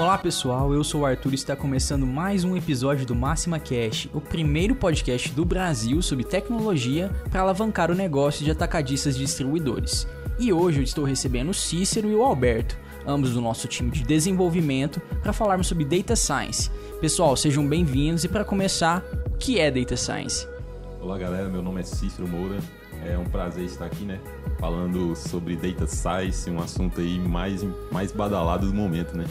Olá 0.00 0.16
pessoal, 0.16 0.72
eu 0.72 0.82
sou 0.82 1.02
o 1.02 1.06
Arthur 1.06 1.32
e 1.32 1.34
está 1.34 1.54
começando 1.54 2.06
mais 2.06 2.42
um 2.42 2.56
episódio 2.56 3.04
do 3.04 3.14
Máxima 3.14 3.60
Cash, 3.60 4.08
o 4.14 4.20
primeiro 4.20 4.74
podcast 4.74 5.30
do 5.30 5.44
Brasil 5.44 6.00
sobre 6.00 6.24
tecnologia 6.24 7.10
para 7.30 7.42
alavancar 7.42 7.90
o 7.90 7.94
negócio 7.94 8.42
de 8.42 8.50
atacadistas 8.50 9.14
e 9.14 9.18
distribuidores. 9.18 10.08
E 10.38 10.54
hoje 10.54 10.78
eu 10.80 10.82
estou 10.82 11.04
recebendo 11.04 11.50
o 11.50 11.54
Cícero 11.54 12.08
e 12.08 12.14
o 12.14 12.24
Alberto, 12.24 12.78
ambos 13.06 13.34
do 13.34 13.42
nosso 13.42 13.68
time 13.68 13.90
de 13.90 14.02
desenvolvimento, 14.02 15.02
para 15.22 15.34
falarmos 15.34 15.66
sobre 15.66 15.84
Data 15.84 16.16
Science. 16.16 16.70
Pessoal, 16.98 17.36
sejam 17.36 17.68
bem-vindos 17.68 18.24
e 18.24 18.28
para 18.28 18.42
começar, 18.42 19.04
o 19.26 19.36
que 19.36 19.60
é 19.60 19.70
Data 19.70 19.98
Science? 19.98 20.48
Olá 20.98 21.18
galera, 21.18 21.50
meu 21.50 21.60
nome 21.60 21.82
é 21.82 21.84
Cícero 21.84 22.26
Moura, 22.26 22.58
é 23.04 23.18
um 23.18 23.24
prazer 23.24 23.66
estar 23.66 23.84
aqui, 23.84 24.04
né? 24.04 24.18
Falando 24.58 25.14
sobre 25.14 25.56
Data 25.56 25.86
Science, 25.86 26.50
um 26.50 26.58
assunto 26.58 27.02
aí 27.02 27.18
mais, 27.18 27.62
mais 27.92 28.10
badalado 28.12 28.66
do 28.66 28.74
momento, 28.74 29.14
né? 29.14 29.26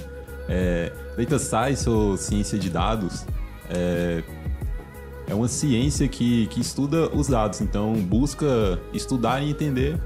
É, 0.50 0.92
data 1.16 1.38
Science 1.38 1.88
ou 1.88 2.18
ciência 2.18 2.58
de 2.58 2.72
dados 2.72 3.24
é, 3.70 4.24
é 5.28 5.34
uma 5.36 5.48
ciência 5.48 6.08
que, 6.08 6.48
que 6.48 6.60
estuda 6.60 7.08
os 7.16 7.28
dados, 7.28 7.62
então 7.62 7.94
busca 7.94 8.80
estudar 8.92 9.42
e 9.44 9.52
entender 9.52 10.02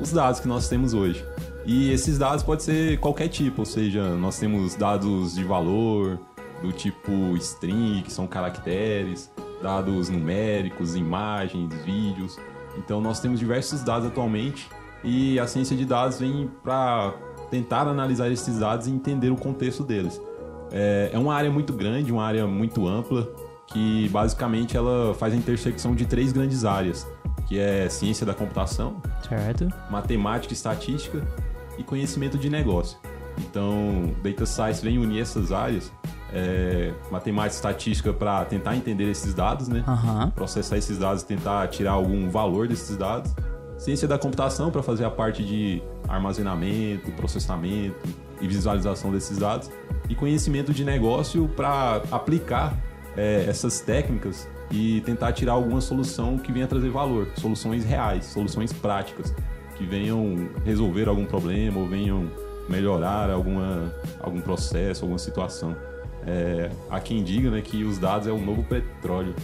os 0.00 0.10
dados 0.10 0.40
que 0.40 0.48
nós 0.48 0.66
temos 0.66 0.94
hoje. 0.94 1.22
E 1.64 1.92
esses 1.92 2.18
dados 2.18 2.42
podem 2.42 2.64
ser 2.64 2.98
qualquer 2.98 3.28
tipo, 3.28 3.60
ou 3.60 3.66
seja, 3.66 4.16
nós 4.16 4.38
temos 4.38 4.74
dados 4.74 5.34
de 5.34 5.44
valor, 5.44 6.18
do 6.62 6.72
tipo 6.72 7.36
string, 7.36 8.02
que 8.02 8.12
são 8.12 8.26
caracteres, 8.26 9.30
dados 9.60 10.08
numéricos, 10.08 10.96
imagens, 10.96 11.72
vídeos. 11.84 12.38
Então 12.78 13.00
nós 13.00 13.20
temos 13.20 13.38
diversos 13.38 13.82
dados 13.82 14.08
atualmente 14.08 14.68
e 15.04 15.38
a 15.38 15.46
ciência 15.46 15.76
de 15.76 15.84
dados 15.84 16.18
vem 16.18 16.50
para 16.62 17.14
tentar 17.52 17.86
analisar 17.86 18.30
esses 18.30 18.58
dados 18.58 18.86
e 18.86 18.90
entender 18.90 19.28
o 19.28 19.36
contexto 19.36 19.84
deles. 19.84 20.18
É, 20.70 21.10
é 21.12 21.18
uma 21.18 21.34
área 21.34 21.50
muito 21.50 21.74
grande, 21.74 22.10
uma 22.10 22.24
área 22.24 22.46
muito 22.46 22.88
ampla, 22.88 23.28
que 23.66 24.08
basicamente 24.08 24.74
ela 24.74 25.12
faz 25.14 25.34
a 25.34 25.36
intersecção 25.36 25.94
de 25.94 26.06
três 26.06 26.32
grandes 26.32 26.64
áreas, 26.64 27.06
que 27.46 27.58
é 27.58 27.90
ciência 27.90 28.24
da 28.24 28.32
computação, 28.32 28.96
certo. 29.28 29.68
matemática 29.90 30.54
e 30.54 30.56
estatística 30.56 31.22
e 31.76 31.82
conhecimento 31.82 32.38
de 32.38 32.48
negócio. 32.48 32.96
Então, 33.36 34.14
Data 34.22 34.46
Science 34.46 34.82
vem 34.82 34.96
unir 34.96 35.20
essas 35.20 35.52
áreas, 35.52 35.92
é, 36.32 36.94
matemática 37.10 37.54
e 37.54 37.56
estatística 37.56 38.14
para 38.14 38.46
tentar 38.46 38.76
entender 38.76 39.10
esses 39.10 39.34
dados, 39.34 39.68
né? 39.68 39.84
Uhum. 39.86 40.30
Processar 40.30 40.78
esses 40.78 40.96
dados 40.96 41.22
e 41.22 41.26
tentar 41.26 41.68
tirar 41.68 41.92
algum 41.92 42.30
valor 42.30 42.66
desses 42.66 42.96
dados. 42.96 43.34
Ciência 43.82 44.06
da 44.06 44.16
computação 44.16 44.70
para 44.70 44.80
fazer 44.80 45.04
a 45.04 45.10
parte 45.10 45.42
de 45.42 45.82
armazenamento, 46.06 47.10
processamento 47.16 47.96
e 48.40 48.46
visualização 48.46 49.10
desses 49.10 49.38
dados. 49.38 49.72
E 50.08 50.14
conhecimento 50.14 50.72
de 50.72 50.84
negócio 50.84 51.48
para 51.48 52.00
aplicar 52.12 52.78
é, 53.16 53.44
essas 53.48 53.80
técnicas 53.80 54.48
e 54.70 55.00
tentar 55.00 55.32
tirar 55.32 55.54
alguma 55.54 55.80
solução 55.80 56.38
que 56.38 56.52
venha 56.52 56.68
trazer 56.68 56.90
valor, 56.90 57.26
soluções 57.34 57.84
reais, 57.84 58.26
soluções 58.26 58.72
práticas, 58.72 59.34
que 59.76 59.84
venham 59.84 60.48
resolver 60.64 61.08
algum 61.08 61.24
problema 61.24 61.80
ou 61.80 61.88
venham 61.88 62.30
melhorar 62.68 63.30
alguma, 63.30 63.92
algum 64.20 64.40
processo, 64.40 65.02
alguma 65.02 65.18
situação. 65.18 65.74
É, 66.24 66.70
há 66.88 67.00
quem 67.00 67.24
diga 67.24 67.50
né, 67.50 67.60
que 67.60 67.82
os 67.82 67.98
dados 67.98 68.28
é 68.28 68.30
o 68.30 68.38
novo 68.38 68.62
petróleo. 68.62 69.34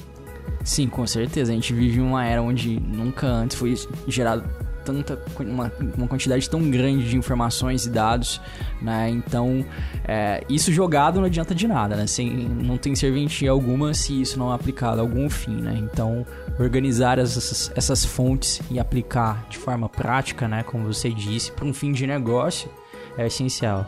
Sim, 0.64 0.88
com 0.88 1.06
certeza. 1.06 1.52
A 1.52 1.54
gente 1.54 1.72
vive 1.72 2.00
uma 2.00 2.24
era 2.24 2.42
onde 2.42 2.78
nunca 2.80 3.26
antes 3.26 3.56
foi 3.56 3.74
gerado 4.06 4.44
tanta 4.88 5.20
uma, 5.38 5.70
uma 5.98 6.08
quantidade 6.08 6.48
tão 6.48 6.70
grande 6.70 7.10
de 7.10 7.16
informações 7.16 7.84
e 7.84 7.90
dados, 7.90 8.40
né? 8.80 9.10
Então, 9.10 9.62
é, 10.06 10.42
isso 10.48 10.72
jogado 10.72 11.18
não 11.18 11.26
adianta 11.26 11.54
de 11.54 11.68
nada, 11.68 11.94
né? 11.94 12.06
Sem, 12.06 12.30
não 12.30 12.78
tem 12.78 12.94
serventia 12.94 13.50
alguma 13.50 13.92
se 13.92 14.18
isso 14.18 14.38
não 14.38 14.50
é 14.50 14.54
aplicado 14.54 15.00
a 15.00 15.02
algum 15.02 15.28
fim, 15.28 15.60
né? 15.60 15.78
Então, 15.78 16.26
organizar 16.58 17.18
essas, 17.18 17.70
essas 17.76 18.04
fontes 18.04 18.62
e 18.70 18.80
aplicar 18.80 19.46
de 19.50 19.58
forma 19.58 19.90
prática, 19.90 20.48
né? 20.48 20.62
Como 20.62 20.84
você 20.84 21.10
disse, 21.10 21.52
para 21.52 21.66
um 21.66 21.74
fim 21.74 21.92
de 21.92 22.06
negócio 22.06 22.70
é 23.18 23.26
essencial. 23.26 23.86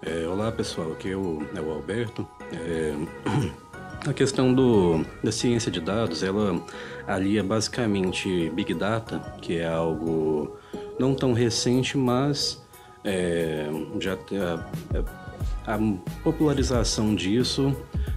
É, 0.00 0.26
olá 0.26 0.50
pessoal, 0.50 0.92
aqui 0.92 1.10
é 1.10 1.16
o, 1.16 1.42
é 1.54 1.60
o 1.60 1.70
Alberto. 1.70 2.26
É, 2.52 2.94
a 4.06 4.12
questão 4.12 4.52
do, 4.52 5.04
da 5.22 5.32
ciência 5.32 5.70
de 5.70 5.80
dados, 5.80 6.22
ela 6.22 6.60
alia 7.06 7.42
basicamente 7.42 8.50
Big 8.50 8.74
Data, 8.74 9.18
que 9.40 9.56
é 9.56 9.66
algo 9.66 10.56
não 10.98 11.14
tão 11.14 11.32
recente, 11.32 11.96
mas 11.96 12.62
é, 13.04 13.66
já 14.00 14.14
a, 14.14 15.74
a, 15.74 15.78
popularização 16.22 17.14
disso 17.14 17.74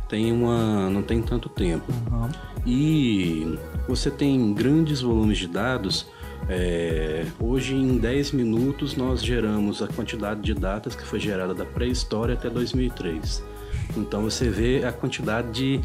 tem 0.10 0.32
uma 0.32 0.90
não 0.90 1.02
tem 1.02 1.22
tanto 1.22 1.50
tempo. 1.50 1.92
Uhum. 2.12 2.30
E 2.66 3.58
você 3.88 4.12
tem 4.12 4.54
grandes 4.54 5.02
volumes 5.02 5.38
de 5.38 5.48
dados 5.48 6.08
é, 6.50 7.26
hoje, 7.40 7.76
em 7.76 7.98
10 7.98 8.32
minutos, 8.32 8.96
nós 8.96 9.24
geramos 9.24 9.82
a 9.82 9.88
quantidade 9.88 10.42
de 10.42 10.54
datas 10.54 10.96
que 10.96 11.06
foi 11.06 11.20
gerada 11.20 11.54
da 11.54 11.66
pré-história 11.66 12.34
até 12.34 12.50
2003. 12.50 13.44
Então, 14.00 14.24
você 14.24 14.50
vê 14.50 14.84
a 14.86 14.92
quantidade 14.92 15.52
de, 15.52 15.82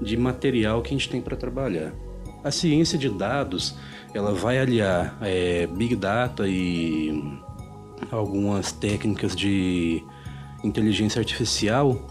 de 0.00 0.16
material 0.16 0.82
que 0.82 0.88
a 0.88 0.92
gente 0.92 1.08
tem 1.08 1.20
para 1.20 1.36
trabalhar. 1.36 1.92
A 2.42 2.50
ciência 2.50 2.98
de 2.98 3.08
dados, 3.08 3.76
ela 4.14 4.32
vai 4.32 4.58
aliar 4.58 5.16
é, 5.20 5.66
Big 5.66 5.94
Data 5.94 6.48
e 6.48 7.38
algumas 8.10 8.72
técnicas 8.72 9.36
de 9.36 10.02
inteligência 10.64 11.18
artificial 11.18 12.06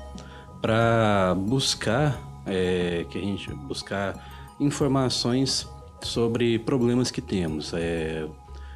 para 0.62 1.36
buscar 1.36 2.42
é, 2.46 3.06
que 3.10 3.18
a 3.18 3.22
gente 3.22 3.54
buscar 3.54 4.56
informações 4.60 5.68
sobre 6.02 6.60
problemas 6.60 7.12
que 7.12 7.22
temos. 7.22 7.74
É, 7.74 8.28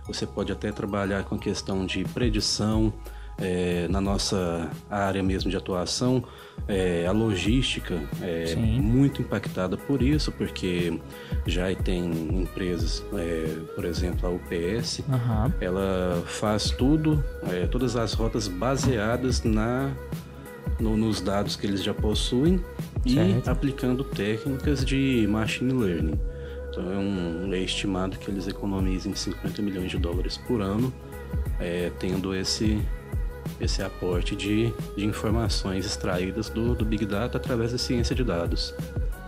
você 0.08 0.26
pode 0.26 0.52
até 0.52 0.72
trabalhar 0.72 1.24
com 1.24 1.36
a 1.36 1.38
questão 1.38 1.86
de 1.86 2.04
predição, 2.06 2.94
é, 3.44 3.88
na 3.90 4.00
nossa 4.00 4.72
área 4.90 5.22
mesmo 5.22 5.52
de 5.52 5.58
atuação, 5.58 6.24
é, 6.68 7.06
a 7.06 7.12
logística 7.12 8.00
é 8.22 8.46
Sim. 8.48 8.80
muito 8.80 9.22
impactada 9.22 9.76
por 9.76 10.02
isso, 10.02 10.32
porque 10.32 10.98
já 11.46 11.74
tem 11.76 12.06
empresas, 12.42 13.04
é, 13.14 13.56
por 13.76 13.84
exemplo, 13.84 14.28
a 14.28 14.32
UPS, 14.32 15.00
uhum. 15.00 15.52
ela 15.60 16.24
faz 16.26 16.72
tudo, 16.72 17.24
é, 17.52 17.68
todas 17.68 17.98
as 17.98 18.14
rotas 18.14 18.48
baseadas 18.48 19.44
na, 19.44 19.92
no, 20.80 20.96
nos 20.96 21.20
dados 21.20 21.58
que 21.58 21.68
eles 21.68 21.84
já 21.84 21.94
possuem 21.94 22.64
certo. 23.06 23.48
e 23.48 23.50
aplicando 23.50 24.04
técnicas 24.06 24.86
de 24.86 25.28
machine 25.30 25.74
learning. 25.74 26.20
Então 26.70 26.92
é, 26.92 26.98
um, 26.98 27.54
é 27.54 27.60
estimado 27.60 28.18
que 28.18 28.32
eles 28.32 28.48
economizem 28.48 29.14
50 29.14 29.62
milhões 29.62 29.92
de 29.92 29.98
dólares 29.98 30.38
por 30.38 30.62
ano, 30.62 30.94
é, 31.60 31.92
tendo 32.00 32.34
esse, 32.34 32.82
esse 33.64 33.82
aporte 33.82 34.36
de, 34.36 34.74
de 34.96 35.06
informações 35.06 35.86
extraídas 35.86 36.50
do, 36.50 36.76
do 36.76 36.86
Big 36.86 37.06
Data 37.06 37.38
através 37.38 37.72
da 37.72 37.78
ciência 37.78 38.16
de 38.16 38.24
dados. 38.24 38.74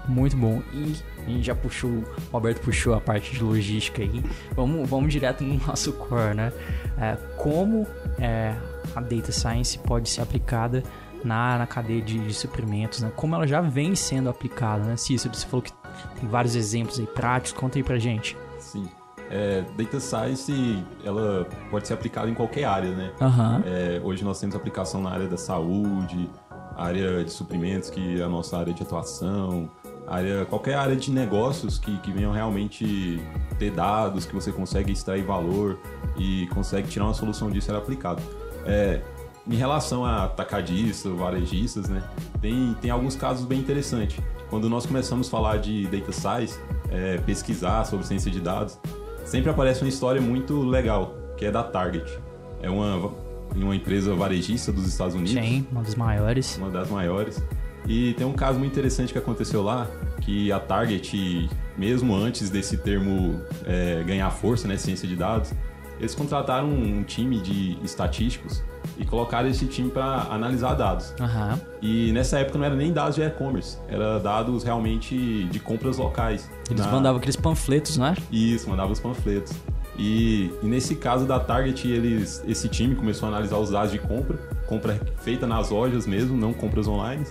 Muito 0.08 0.38
bom. 0.38 0.62
E 0.72 0.96
a 1.26 1.30
gente 1.30 1.44
já 1.44 1.56
puxou, 1.56 1.90
o 1.90 2.06
Alberto 2.32 2.62
puxou 2.62 2.94
a 2.94 3.02
parte 3.02 3.34
de 3.34 3.44
logística 3.44 4.02
aí. 4.02 4.24
Vamos, 4.56 4.88
vamos 4.90 5.12
direto 5.12 5.44
no 5.44 5.60
nosso 5.66 5.94
core, 5.94 6.36
né? 6.36 6.54
É, 6.98 7.18
como 7.38 7.88
é, 8.20 8.56
a 8.96 9.02
Data 9.02 9.32
Science 9.32 9.78
pode 9.80 10.10
ser 10.10 10.22
aplicada 10.22 10.84
na, 11.24 11.58
na 11.58 11.68
cadeia 11.68 12.02
de, 12.02 12.20
de, 12.20 12.34
suprimentos, 12.34 13.02
né? 13.02 13.12
Como 13.16 13.34
ela 13.36 13.48
já 13.48 13.62
vem 13.62 13.96
sendo 13.96 14.30
aplicada, 14.30 14.84
né? 14.84 14.96
Cícero, 14.96 15.34
você 15.34 15.46
falou 15.48 15.64
que 15.64 15.72
tem 16.20 16.30
vários 16.30 16.56
exemplos 16.56 17.00
aí 17.00 17.08
práticos, 17.08 17.60
conta 17.60 17.80
aí 17.80 17.84
pra 17.84 17.98
gente. 17.98 18.38
Sim. 18.60 18.88
É, 19.30 19.64
data 19.76 20.00
Science, 20.00 20.84
ela 21.04 21.48
pode 21.72 21.88
ser 21.88 21.94
aplicada 21.94 22.30
em 22.30 22.34
qualquer 22.34 22.66
área, 22.66 22.92
né? 22.92 23.12
Uhum. 23.20 23.64
É, 23.66 24.02
hoje 24.04 24.24
nós 24.24 24.40
temos 24.40 24.56
aplicação 24.56 25.02
na 25.02 25.10
área 25.10 25.28
da 25.28 25.38
saúde, 25.38 26.30
área 26.76 27.24
de 27.24 27.32
suprimentos, 27.32 27.90
que 27.90 28.20
é 28.20 28.24
a 28.24 28.30
nossa 28.30 28.58
área 28.58 28.74
de 28.74 28.84
atuação, 28.84 29.70
área, 30.08 30.46
qualquer 30.46 30.76
área 30.76 30.96
de 30.96 31.12
negócios 31.12 31.80
que, 31.80 31.98
que 32.00 32.12
venham 32.12 32.32
realmente 32.32 33.20
ter 33.58 33.72
dados, 33.72 34.26
que 34.26 34.34
você 34.34 34.52
consegue 34.52 34.92
extrair 34.92 35.24
valor 35.24 35.80
e 36.18 36.48
consegue 36.48 36.88
tirar 36.88 37.06
uma 37.06 37.14
solução 37.14 37.50
disso, 37.50 37.72
era 37.72 37.80
aplicado. 37.80 38.22
É, 38.66 39.02
em 39.48 39.56
relação 39.56 40.04
a 40.06 40.26
atacadistas, 40.26 41.12
varejistas, 41.12 41.88
né? 41.88 42.04
Tem, 42.42 42.76
tem 42.82 42.92
alguns 42.92 43.16
casos 43.16 43.46
bem 43.46 43.60
interessantes. 43.60 44.20
Quando 44.50 44.70
nós 44.70 44.86
começamos 44.86 45.28
a 45.28 45.32
falar 45.32 45.58
de 45.58 45.86
data 45.88 46.12
science, 46.12 46.60
é, 46.90 47.18
pesquisar 47.20 47.86
sobre 47.86 48.06
ciência 48.06 48.32
de 48.32 48.40
dados, 48.40 48.80
sempre 49.26 49.50
aparece 49.50 49.82
uma 49.82 49.90
história 49.90 50.22
muito 50.22 50.62
legal, 50.64 51.18
que 51.36 51.46
é 51.46 51.52
da 51.52 51.64
Target. 51.64 52.18
É 52.62 52.70
uma, 52.70 53.12
uma 53.54 53.76
empresa 53.76 54.16
varejista 54.16 54.72
dos 54.72 54.88
Estados 54.88 55.16
Unidos. 55.16 55.34
Sim, 55.34 55.68
uma 55.72 55.82
das 55.82 55.96
maiores. 55.96 56.58
Uma 56.58 56.70
das 56.70 56.90
maiores. 56.90 57.44
E 57.88 58.14
tem 58.14 58.26
um 58.26 58.34
caso 58.34 58.58
muito 58.58 58.72
interessante 58.72 59.12
que 59.12 59.20
aconteceu 59.20 59.62
lá, 59.62 59.88
que 60.22 60.52
a 60.52 60.60
Target, 60.60 61.50
mesmo 61.78 62.16
antes 62.16 62.50
desse 62.50 62.78
termo 62.78 63.42
é, 63.66 64.04
ganhar 64.04 64.30
força, 64.32 64.68
né, 64.68 64.78
ciência 64.78 65.08
de 65.08 65.16
dados, 65.16 65.52
eles 66.00 66.16
contrataram 66.16 66.70
um 66.70 67.04
time 67.04 67.40
de 67.40 67.78
estatísticos 67.84 68.64
e 68.98 69.06
colocaram 69.06 69.48
esse 69.50 69.66
time 69.66 69.90
para 69.90 70.28
analisar 70.30 70.74
dados. 70.76 71.14
Aham. 71.20 71.60
E 71.82 72.12
nessa 72.12 72.40
época 72.40 72.58
não 72.58 72.66
era 72.66 72.76
nem 72.76 72.92
dados 72.92 73.16
de 73.16 73.22
e-commerce, 73.22 73.78
era 73.88 74.20
dados 74.20 74.64
realmente 74.64 75.46
de 75.46 75.60
compras 75.60 75.98
locais. 75.98 76.50
Eles 76.70 76.86
Na- 76.86 76.92
mandavam 76.92 77.18
aqueles 77.18 77.36
panfletos, 77.36 77.98
né? 77.98 78.16
Isso, 78.32 78.70
mandava 78.70 78.92
os 78.92 79.00
panfletos. 79.00 79.54
E, 79.98 80.52
e 80.62 80.66
nesse 80.66 80.96
caso 80.96 81.26
da 81.26 81.40
Target, 81.40 81.88
eles, 81.88 82.44
esse 82.46 82.68
time 82.68 82.96
começou 82.96 83.28
a 83.28 83.32
analisar 83.32 83.58
os 83.58 83.70
dados 83.70 83.92
de 83.92 84.00
compra, 84.00 84.38
compra 84.68 85.00
feita 85.22 85.48
nas 85.48 85.70
lojas 85.70 86.06
mesmo, 86.06 86.36
não 86.36 86.52
compras 86.52 86.86
online. 86.88 87.24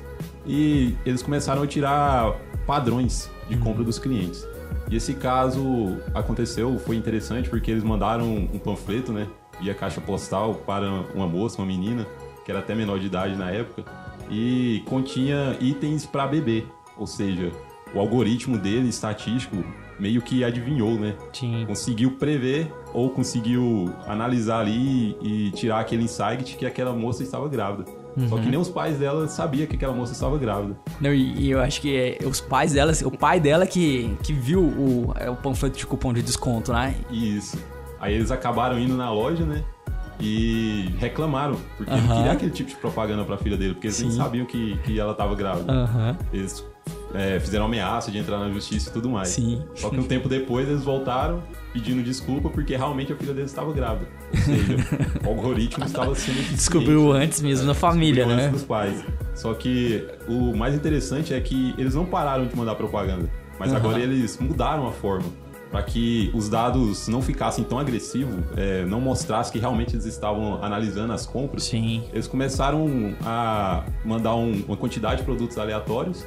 E 0.46 0.94
eles 1.04 1.22
começaram 1.22 1.62
a 1.62 1.66
tirar 1.66 2.34
padrões 2.66 3.30
de 3.48 3.56
compra 3.58 3.84
dos 3.84 3.98
clientes. 3.98 4.46
E 4.90 4.96
esse 4.96 5.14
caso 5.14 5.98
aconteceu, 6.14 6.78
foi 6.78 6.96
interessante 6.96 7.48
porque 7.50 7.70
eles 7.70 7.84
mandaram 7.84 8.24
um 8.52 8.58
panfleto, 8.58 9.12
né, 9.12 9.26
via 9.64 9.74
caixa 9.74 10.00
postal 10.00 10.54
para 10.54 10.90
uma 11.14 11.26
moça, 11.26 11.60
uma 11.60 11.66
menina, 11.66 12.06
que 12.44 12.50
era 12.50 12.60
até 12.60 12.74
menor 12.74 12.98
de 12.98 13.06
idade 13.06 13.34
na 13.34 13.50
época, 13.50 13.84
e 14.30 14.82
continha 14.84 15.56
itens 15.58 16.04
para 16.04 16.26
bebê. 16.26 16.64
Ou 16.98 17.06
seja, 17.06 17.50
o 17.94 17.98
algoritmo 17.98 18.58
dele, 18.58 18.88
estatístico, 18.88 19.64
meio 19.98 20.20
que 20.20 20.44
adivinhou, 20.44 20.98
né? 20.98 21.14
Sim. 21.32 21.64
conseguiu 21.66 22.12
prever 22.12 22.70
ou 22.92 23.08
conseguiu 23.10 23.90
analisar 24.06 24.60
ali 24.60 25.16
e 25.22 25.50
tirar 25.52 25.80
aquele 25.80 26.04
insight 26.04 26.56
que 26.56 26.66
aquela 26.66 26.92
moça 26.92 27.22
estava 27.22 27.48
grávida. 27.48 27.90
Só 28.28 28.38
que 28.38 28.48
nem 28.48 28.58
os 28.58 28.68
pais 28.68 28.96
dela 28.96 29.26
sabiam 29.26 29.66
que 29.66 29.74
aquela 29.74 29.92
moça 29.92 30.12
estava 30.12 30.38
grávida. 30.38 30.76
Não, 31.00 31.12
e, 31.12 31.34
e 31.36 31.50
eu 31.50 31.60
acho 31.60 31.80
que 31.80 31.96
é, 31.96 32.18
os 32.24 32.40
pais 32.40 32.72
dela, 32.72 32.92
o 33.04 33.10
pai 33.10 33.40
dela 33.40 33.66
que, 33.66 34.16
que 34.22 34.32
viu 34.32 34.60
o, 34.60 35.12
é, 35.18 35.28
o 35.28 35.34
panfleto 35.34 35.76
de 35.76 35.84
cupom 35.84 36.12
de 36.12 36.22
desconto, 36.22 36.72
né? 36.72 36.94
Isso. 37.10 37.58
Aí 38.04 38.12
eles 38.12 38.30
acabaram 38.30 38.78
indo 38.78 38.94
na 38.98 39.10
loja, 39.10 39.46
né? 39.46 39.64
E 40.20 40.90
reclamaram, 40.98 41.56
porque 41.78 41.90
ele 41.90 42.02
Aham. 42.02 42.16
queria 42.16 42.32
aquele 42.32 42.50
tipo 42.50 42.68
de 42.68 42.76
propaganda 42.76 43.24
pra 43.24 43.38
filha 43.38 43.56
dele, 43.56 43.72
porque 43.72 43.86
eles 43.86 43.98
nem 43.98 44.10
sabiam 44.10 44.44
que, 44.44 44.76
que 44.84 45.00
ela 45.00 45.12
estava 45.12 45.34
grávida. 45.34 45.72
Aham. 45.72 46.14
Eles 46.30 46.62
é, 47.14 47.40
fizeram 47.40 47.64
ameaça 47.64 48.10
de 48.10 48.18
entrar 48.18 48.38
na 48.38 48.50
justiça 48.50 48.90
e 48.90 48.92
tudo 48.92 49.08
mais. 49.08 49.28
Sim. 49.28 49.62
Só 49.74 49.88
que 49.88 49.98
um 49.98 50.02
tempo 50.02 50.28
depois 50.28 50.68
eles 50.68 50.84
voltaram 50.84 51.42
pedindo 51.72 52.02
desculpa 52.02 52.50
porque 52.50 52.76
realmente 52.76 53.10
a 53.10 53.16
filha 53.16 53.32
deles 53.32 53.50
estava 53.50 53.72
grávida. 53.72 54.06
Ou 54.30 54.38
seja, 54.38 54.76
o 55.24 55.28
algoritmo 55.30 55.86
estava 55.86 56.14
sendo 56.14 56.40
eficiente. 56.40 56.56
Descobriu 56.56 57.10
antes 57.10 57.40
mesmo 57.40 57.66
na 57.66 57.74
família, 57.74 58.26
né? 58.26 58.34
antes 58.34 58.50
dos 58.50 58.64
pais. 58.64 59.02
Só 59.34 59.54
que 59.54 60.06
o 60.28 60.54
mais 60.54 60.74
interessante 60.74 61.32
é 61.32 61.40
que 61.40 61.74
eles 61.78 61.94
não 61.94 62.04
pararam 62.04 62.46
de 62.46 62.54
mandar 62.54 62.74
propaganda, 62.74 63.30
mas 63.58 63.70
Aham. 63.70 63.78
agora 63.78 63.98
eles 63.98 64.38
mudaram 64.38 64.86
a 64.86 64.92
forma 64.92 65.42
para 65.74 65.82
que 65.82 66.30
os 66.32 66.48
dados 66.48 67.08
não 67.08 67.20
ficassem 67.20 67.64
tão 67.64 67.80
agressivos, 67.80 68.44
é, 68.56 68.84
não 68.84 69.00
mostrasse 69.00 69.50
que 69.50 69.58
realmente 69.58 69.92
eles 69.96 70.04
estavam 70.04 70.62
analisando 70.62 71.12
as 71.12 71.26
compras. 71.26 71.64
Sim. 71.64 72.04
Eles 72.12 72.28
começaram 72.28 72.86
a 73.26 73.82
mandar 74.04 74.36
um- 74.36 74.62
uma 74.68 74.76
quantidade 74.76 75.16
de 75.16 75.22
produtos 75.24 75.58
aleatórios 75.58 76.24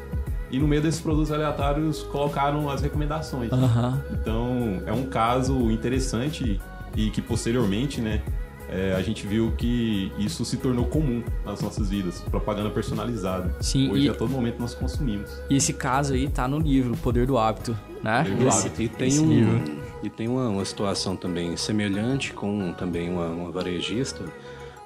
e 0.51 0.59
no 0.59 0.67
meio 0.67 0.81
desses 0.81 0.99
produtos 0.99 1.31
aleatórios 1.31 2.03
colocaram 2.03 2.69
as 2.69 2.81
recomendações. 2.81 3.49
Aham. 3.53 4.03
Então 4.11 4.81
é 4.85 4.91
um 4.91 5.05
caso 5.05 5.71
interessante 5.71 6.59
e 6.93 7.09
que 7.09 7.21
posteriormente, 7.21 8.01
né, 8.01 8.21
é, 8.69 8.93
a 8.93 9.01
gente 9.01 9.25
viu 9.25 9.53
que 9.57 10.11
isso 10.17 10.43
se 10.43 10.57
tornou 10.57 10.85
comum 10.85 11.23
nas 11.45 11.61
nossas 11.61 11.89
vidas, 11.89 12.19
propaganda 12.29 12.69
personalizada. 12.69 13.55
Sim, 13.61 13.91
Hoje 13.91 14.05
e- 14.07 14.09
a 14.09 14.13
todo 14.13 14.29
momento 14.29 14.59
nós 14.59 14.73
consumimos. 14.75 15.29
E 15.49 15.55
esse 15.55 15.73
caso 15.73 16.13
aí 16.13 16.27
tá 16.27 16.47
no 16.47 16.59
livro, 16.59 16.93
O 16.93 16.97
Poder 16.97 17.25
do 17.25 17.37
Hábito, 17.37 17.77
né? 18.03 18.23
Poder 18.23 18.35
do 18.37 18.47
Esse- 18.47 18.67
Hábito. 18.67 18.81
E 18.81 18.89
tem, 18.89 19.07
esse 19.07 19.19
um, 19.19 19.29
livro. 19.29 19.61
e 20.03 20.09
tem 20.09 20.27
uma, 20.27 20.49
uma 20.49 20.65
situação 20.65 21.15
também 21.15 21.55
semelhante 21.55 22.33
com 22.33 22.73
também 22.73 23.09
uma, 23.09 23.27
uma 23.27 23.51
varejista. 23.51 24.23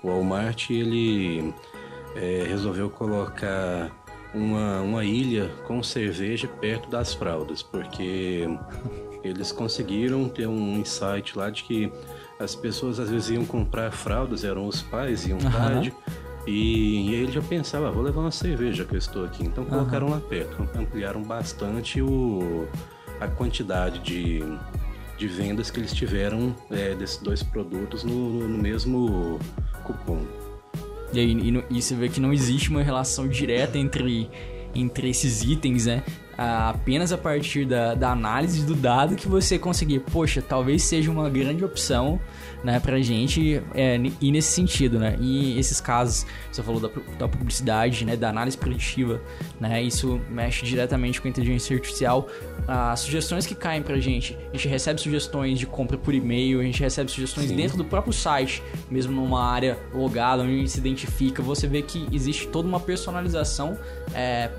O 0.03 0.07
Walmart 0.09 0.69
ele 0.69 1.53
é, 2.15 2.45
resolveu 2.47 2.89
colocar 2.89 3.91
uma, 4.33 4.81
uma 4.81 5.03
ilha 5.03 5.51
com 5.67 5.81
cerveja 5.83 6.47
perto 6.47 6.89
das 6.89 7.13
fraldas, 7.13 7.61
porque 7.61 8.47
eles 9.23 9.51
conseguiram 9.51 10.27
ter 10.29 10.47
um 10.47 10.77
insight 10.77 11.37
lá 11.37 11.49
de 11.49 11.63
que 11.63 11.91
as 12.43 12.55
pessoas 12.55 12.99
às 12.99 13.09
vezes 13.09 13.29
iam 13.29 13.45
comprar 13.45 13.91
fraldas, 13.91 14.43
eram 14.43 14.67
os 14.67 14.81
pais, 14.81 15.27
iam 15.27 15.37
Aham. 15.39 15.51
tarde. 15.51 15.93
E, 16.47 17.09
e 17.09 17.13
ele 17.13 17.31
já 17.31 17.41
pensava, 17.41 17.87
ah, 17.87 17.91
vou 17.91 18.01
levar 18.01 18.21
uma 18.21 18.31
cerveja 18.31 18.83
que 18.83 18.95
eu 18.95 18.97
estou 18.97 19.25
aqui. 19.25 19.43
Então 19.43 19.63
colocaram 19.63 20.09
lá 20.09 20.19
perto, 20.19 20.67
ampliaram 20.75 21.21
bastante 21.21 22.01
o, 22.01 22.67
a 23.19 23.27
quantidade 23.27 23.99
de, 23.99 24.43
de 25.17 25.27
vendas 25.27 25.69
que 25.69 25.79
eles 25.79 25.93
tiveram 25.93 26.55
é, 26.71 26.95
desses 26.95 27.17
dois 27.17 27.43
produtos 27.43 28.03
no, 28.03 28.47
no 28.47 28.57
mesmo 28.57 29.39
cupom. 29.83 30.25
E 31.13 31.19
aí 31.19 31.31
e, 31.31 31.63
e 31.77 31.81
você 31.81 31.93
vê 31.93 32.09
que 32.09 32.19
não 32.19 32.33
existe 32.33 32.69
uma 32.69 32.81
relação 32.81 33.27
direta 33.27 33.77
entre, 33.77 34.29
entre 34.73 35.09
esses 35.09 35.43
itens, 35.43 35.85
né? 35.85 36.03
Ah, 36.43 36.71
apenas 36.71 37.11
a 37.11 37.19
partir 37.19 37.65
da, 37.65 37.93
da 37.93 38.11
análise 38.11 38.65
do 38.65 38.73
dado 38.73 39.15
que 39.15 39.27
você 39.27 39.59
conseguir, 39.59 39.99
poxa, 39.99 40.41
talvez 40.41 40.81
seja 40.81 41.11
uma 41.11 41.29
grande 41.29 41.63
opção 41.63 42.19
né, 42.63 42.79
pra 42.79 42.99
gente 42.99 43.61
é, 43.75 44.01
ir 44.19 44.31
nesse 44.31 44.51
sentido, 44.51 44.97
né? 44.97 45.15
E 45.19 45.59
esses 45.59 45.79
casos, 45.79 46.25
você 46.51 46.63
falou 46.63 46.81
da, 46.81 46.89
da 47.19 47.27
publicidade, 47.27 48.03
né, 48.05 48.15
da 48.15 48.29
análise 48.29 48.57
preditiva, 48.57 49.21
né? 49.59 49.83
Isso 49.83 50.19
mexe 50.31 50.65
diretamente 50.65 51.21
com 51.21 51.27
a 51.27 51.29
inteligência 51.29 51.75
artificial. 51.75 52.27
As 52.67 53.01
sugestões 53.01 53.45
que 53.45 53.53
caem 53.53 53.83
pra 53.83 53.99
gente, 53.99 54.35
a 54.49 54.57
gente 54.57 54.67
recebe 54.67 54.99
sugestões 54.99 55.59
de 55.59 55.67
compra 55.67 55.95
por 55.95 56.11
e-mail, 56.11 56.59
a 56.59 56.63
gente 56.63 56.81
recebe 56.81 57.11
sugestões 57.11 57.49
Sim. 57.49 57.55
dentro 57.55 57.77
do 57.77 57.85
próprio 57.85 58.13
site, 58.13 58.63
mesmo 58.89 59.13
numa 59.13 59.45
área 59.45 59.77
logada, 59.93 60.41
onde 60.41 60.53
a 60.53 60.57
gente 60.57 60.71
se 60.71 60.79
identifica, 60.79 61.43
você 61.43 61.67
vê 61.67 61.83
que 61.83 62.07
existe 62.11 62.47
toda 62.47 62.67
uma 62.67 62.79
personalização 62.79 63.77
é, 64.15 64.49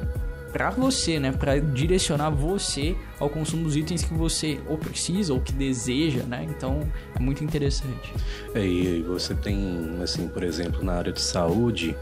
para 0.52 0.70
você, 0.70 1.18
né? 1.18 1.32
Para 1.32 1.58
direcionar 1.58 2.30
você 2.30 2.94
ao 3.18 3.28
consumo 3.28 3.64
dos 3.64 3.76
itens 3.76 4.04
que 4.04 4.12
você 4.12 4.60
ou 4.68 4.76
precisa 4.76 5.32
ou 5.32 5.40
que 5.40 5.52
deseja, 5.52 6.22
né? 6.24 6.46
Então 6.48 6.80
é 7.14 7.18
muito 7.18 7.42
interessante. 7.42 8.12
É, 8.54 8.64
e 8.64 9.02
você 9.02 9.34
tem, 9.34 9.98
assim, 10.02 10.28
por 10.28 10.42
exemplo, 10.42 10.84
na 10.84 10.92
área 10.94 11.12
de 11.12 11.20
saúde, 11.20 11.96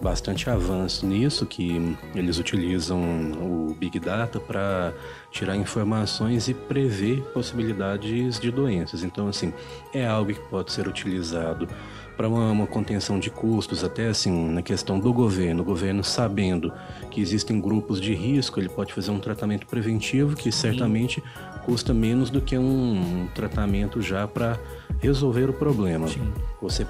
bastante 0.00 0.48
avanço 0.48 1.06
nisso, 1.06 1.46
que 1.46 1.96
eles 2.14 2.38
utilizam 2.38 3.00
o 3.32 3.74
Big 3.78 3.98
Data 3.98 4.38
para 4.38 4.92
tirar 5.30 5.56
informações 5.56 6.48
e 6.48 6.54
prever 6.54 7.22
possibilidades 7.32 8.38
de 8.38 8.50
doenças. 8.50 9.02
Então, 9.02 9.28
assim, 9.28 9.52
é 9.92 10.06
algo 10.06 10.32
que 10.32 10.40
pode 10.48 10.72
ser 10.72 10.86
utilizado 10.86 11.68
para 12.16 12.28
uma, 12.28 12.50
uma 12.50 12.66
contenção 12.66 13.18
de 13.18 13.30
custos, 13.30 13.84
até 13.84 14.08
assim, 14.08 14.50
na 14.50 14.62
questão 14.62 14.98
do 14.98 15.12
governo. 15.12 15.62
O 15.62 15.64
governo 15.64 16.02
sabendo 16.02 16.72
que 17.10 17.20
existem 17.20 17.60
grupos 17.60 18.00
de 18.00 18.14
risco, 18.14 18.58
ele 18.58 18.68
pode 18.68 18.92
fazer 18.92 19.10
um 19.10 19.18
tratamento 19.18 19.66
preventivo 19.66 20.34
que 20.34 20.50
certamente 20.50 21.22
custa 21.64 21.92
menos 21.92 22.30
do 22.30 22.40
que 22.40 22.56
um 22.56 23.28
tratamento 23.34 24.00
já 24.00 24.26
para 24.26 24.58
resolver 25.00 25.50
o 25.50 25.52
problema. 25.52 26.08
Sim. 26.08 26.32
Você 26.62 26.86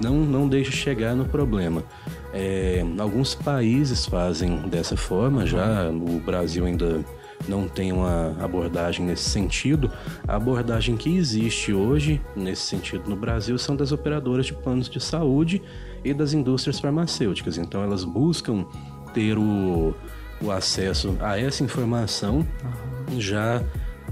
não, 0.00 0.16
não 0.16 0.48
deixa 0.48 0.70
chegar 0.70 1.16
no 1.16 1.24
problema. 1.24 1.82
É, 2.32 2.84
alguns 2.98 3.34
países 3.34 4.06
fazem 4.06 4.56
dessa 4.68 4.96
forma, 4.96 5.46
já 5.46 5.90
o 5.90 6.20
Brasil 6.20 6.64
ainda 6.66 7.04
não 7.48 7.68
tem 7.68 7.92
uma 7.92 8.36
abordagem 8.40 9.04
nesse 9.04 9.28
sentido. 9.28 9.90
A 10.26 10.36
abordagem 10.36 10.96
que 10.96 11.16
existe 11.16 11.72
hoje, 11.72 12.20
nesse 12.34 12.62
sentido 12.62 13.08
no 13.08 13.16
Brasil, 13.16 13.56
são 13.58 13.76
das 13.76 13.92
operadoras 13.92 14.46
de 14.46 14.54
planos 14.54 14.88
de 14.88 15.00
saúde 15.00 15.62
e 16.04 16.12
das 16.12 16.32
indústrias 16.32 16.78
farmacêuticas. 16.78 17.58
Então 17.58 17.82
elas 17.82 18.04
buscam 18.04 18.66
ter 19.12 19.38
o, 19.38 19.94
o 20.40 20.50
acesso 20.50 21.16
a 21.20 21.38
essa 21.38 21.62
informação 21.62 22.46
já 23.18 23.62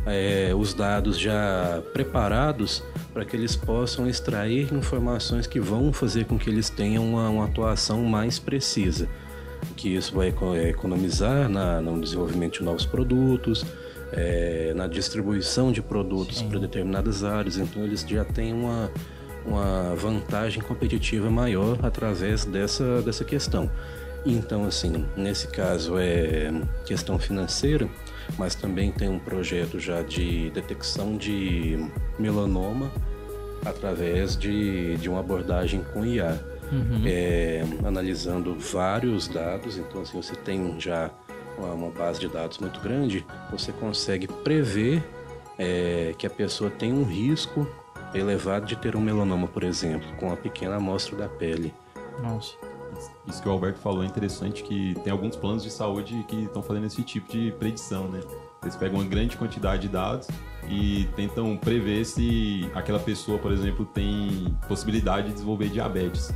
é, 0.07 0.53
os 0.55 0.75
dados 0.75 1.19
já 1.19 1.83
preparados 1.93 2.83
para 3.13 3.25
que 3.25 3.37
eles 3.37 3.55
possam 3.55 4.09
extrair 4.09 4.73
informações 4.73 5.47
que 5.47 5.61
vão 5.61 5.93
fazer 5.93 6.25
com 6.25 6.39
que 6.39 6.49
eles 6.49 6.71
tenham 6.71 7.07
uma, 7.07 7.29
uma 7.29 7.45
atuação 7.45 8.03
mais 8.05 8.39
precisa. 8.39 9.09
Que 9.77 9.95
isso 9.95 10.15
vai 10.15 10.33
é, 10.57 10.69
economizar 10.69 11.49
na, 11.49 11.81
no 11.81 12.01
desenvolvimento 12.01 12.59
de 12.59 12.65
novos 12.65 12.87
produtos, 12.87 13.65
é, 14.13 14.73
na 14.75 14.87
distribuição 14.87 15.73
de 15.73 15.83
produtos 15.83 16.43
para 16.43 16.59
determinadas 16.59 17.25
áreas. 17.25 17.57
Então 17.57 17.83
eles 17.83 18.03
já 18.03 18.25
têm 18.25 18.53
uma, 18.53 18.91
uma 19.45 19.95
vantagem 19.95 20.63
competitiva 20.63 21.31
maior 21.31 21.79
através 21.83 22.45
dessa, 22.45 23.03
dessa 23.03 23.25
questão. 23.25 23.71
Então, 24.25 24.65
assim, 24.65 25.05
nesse 25.17 25.49
caso 25.49 25.99
é 25.99 26.53
questão 26.87 27.19
financeira, 27.19 27.89
mas 28.39 28.55
também 28.55 28.93
tem 28.93 29.09
um 29.09 29.19
projeto 29.19 29.81
já 29.81 30.01
de 30.03 30.49
detecção 30.51 31.17
de 31.17 31.85
melanoma 32.19 32.91
através 33.65 34.37
de, 34.37 34.97
de 34.97 35.09
uma 35.09 35.21
abordagem 35.21 35.85
com 35.93 36.05
IA, 36.05 36.41
É, 37.07 37.63
analisando 37.85 38.55
vários 38.55 39.29
dados. 39.29 39.77
Então, 39.77 40.03
assim, 40.03 40.21
você 40.21 40.35
tem 40.35 40.81
já 40.81 41.11
uma, 41.59 41.73
uma 41.73 41.91
base 41.91 42.21
de 42.21 42.29
dados 42.29 42.59
muito 42.59 42.81
grande, 42.81 43.25
você 43.51 43.73
consegue 43.73 44.27
prever 44.27 45.03
é, 45.59 46.15
que 46.17 46.27
a 46.27 46.31
pessoa 46.31 46.71
tem 46.71 46.93
um 46.93 47.05
risco 47.05 47.67
elevado 48.15 48.67
de 48.67 48.77
ter 48.77 48.97
um 48.97 49.01
melanoma, 49.01 49.49
por 49.49 49.63
exemplo, 49.63 50.07
com 50.17 50.27
uma 50.27 50.37
pequena 50.37 50.77
amostra 50.77 51.17
da 51.17 51.29
pele. 51.29 51.73
Nossa. 52.23 52.55
Isso 53.27 53.43
que 53.43 53.49
o 53.49 53.53
Alberto 53.53 53.79
falou 53.81 54.03
é 54.03 54.07
interessante 54.07 54.63
que 54.63 54.95
tem 55.03 55.11
alguns 55.13 55.35
planos 55.35 55.63
de 55.63 55.71
saúde 55.71 56.25
que 56.29 56.45
estão 56.45 56.63
fazendo 56.63 56.87
esse 56.87 57.03
tipo 57.03 57.31
de 57.33 57.53
predição, 57.59 58.09
né? 58.09 58.21
Eles 58.63 58.77
pegam 58.77 59.01
uma 59.01 59.09
grande 59.09 59.37
quantidade 59.37 59.83
de 59.83 59.89
dados 59.89 60.29
e 60.69 61.09
tentam 61.17 61.57
prever 61.57 62.05
se 62.05 62.71
aquela 62.75 63.01
pessoa, 63.01 63.39
por 63.39 63.51
exemplo, 63.51 63.85
tem 63.85 64.57
possibilidade 64.69 65.29
de 65.29 65.33
desenvolver 65.35 65.69
diabetes. 65.69 66.33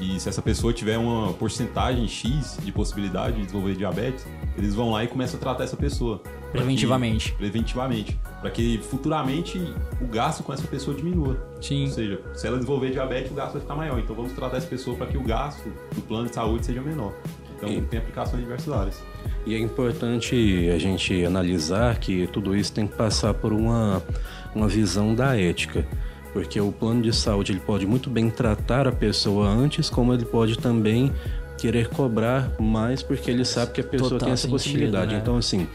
E 0.00 0.20
se 0.20 0.28
essa 0.28 0.40
pessoa 0.40 0.72
tiver 0.72 0.96
uma 0.96 1.32
porcentagem 1.32 2.06
X 2.06 2.58
de 2.62 2.70
possibilidade 2.70 3.36
de 3.36 3.42
desenvolver 3.42 3.74
diabetes, 3.74 4.26
eles 4.56 4.74
vão 4.74 4.92
lá 4.92 5.04
e 5.04 5.08
começam 5.08 5.38
a 5.38 5.42
tratar 5.42 5.64
essa 5.64 5.76
pessoa. 5.76 6.22
Preventivamente. 6.52 7.32
Que, 7.32 7.38
preventivamente. 7.38 8.20
Para 8.40 8.50
que 8.50 8.78
futuramente 8.78 9.58
o 10.00 10.06
gasto 10.06 10.42
com 10.42 10.52
essa 10.52 10.66
pessoa 10.66 10.96
diminua. 10.96 11.36
Sim. 11.60 11.86
Ou 11.86 11.90
seja, 11.90 12.20
se 12.34 12.46
ela 12.46 12.56
desenvolver 12.56 12.90
diabetes, 12.90 13.30
o 13.30 13.34
gasto 13.34 13.52
vai 13.52 13.60
ficar 13.60 13.74
maior. 13.74 13.98
Então 13.98 14.14
vamos 14.14 14.32
tratar 14.32 14.56
essa 14.56 14.68
pessoa 14.68 14.96
para 14.96 15.06
que 15.06 15.16
o 15.16 15.22
gasto 15.22 15.68
do 15.94 16.00
plano 16.02 16.28
de 16.28 16.34
saúde 16.34 16.64
seja 16.64 16.80
menor. 16.80 17.12
Então 17.56 17.68
e, 17.68 17.82
tem 17.82 17.98
aplicação 17.98 18.38
em 18.38 18.42
diversas 18.42 18.72
áreas. 18.72 19.02
E 19.44 19.54
é 19.54 19.58
importante 19.58 20.70
a 20.72 20.78
gente 20.78 21.24
analisar 21.24 21.98
que 21.98 22.26
tudo 22.28 22.54
isso 22.54 22.72
tem 22.72 22.86
que 22.86 22.94
passar 22.94 23.34
por 23.34 23.52
uma, 23.52 24.02
uma 24.54 24.68
visão 24.68 25.14
da 25.14 25.36
ética 25.36 25.86
porque 26.32 26.60
o 26.60 26.70
plano 26.72 27.02
de 27.02 27.12
saúde 27.12 27.52
ele 27.52 27.60
pode 27.60 27.86
muito 27.86 28.10
bem 28.10 28.30
tratar 28.30 28.86
a 28.86 28.92
pessoa 28.92 29.48
antes, 29.48 29.88
como 29.88 30.12
ele 30.12 30.24
pode 30.24 30.58
também 30.58 31.12
querer 31.56 31.88
cobrar 31.88 32.52
mais 32.60 33.02
porque 33.02 33.30
ele 33.30 33.44
sabe 33.44 33.72
que 33.72 33.80
a 33.80 33.84
pessoa 33.84 34.10
Total 34.10 34.26
tem 34.26 34.32
essa 34.32 34.42
sentido, 34.42 34.52
possibilidade. 34.52 35.14
Né? 35.14 35.20
Então, 35.20 35.36
assim, 35.36 35.66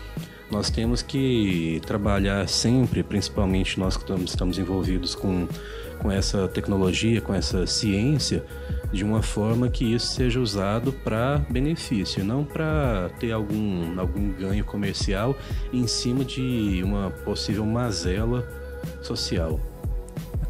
nós 0.50 0.69
temos 0.69 1.01
que 1.01 1.81
trabalhar 1.86 2.48
sempre, 2.48 3.03
principalmente 3.03 3.79
nós 3.79 3.98
que 3.98 4.12
estamos 4.24 4.57
envolvidos 4.57 5.13
com, 5.13 5.48
com 6.00 6.12
essa 6.12 6.48
tecnologia, 6.48 7.19
com 7.19 7.33
essa 7.33 7.67
ciência, 7.67 8.43
de 8.91 9.03
uma 9.03 9.22
forma 9.22 9.67
que 9.69 9.93
isso 9.93 10.07
seja 10.07 10.39
usado 10.39 10.93
para 10.93 11.39
benefício, 11.50 12.24
não 12.24 12.45
para 12.45 13.10
ter 13.19 13.31
algum, 13.31 14.00
algum 14.00 14.31
ganho 14.31 14.63
comercial 14.63 15.36
em 15.74 15.88
cima 15.88 16.24
de 16.24 16.81
uma 16.83 17.10
possível 17.10 17.65
mazela 17.65 18.48
social 19.01 19.60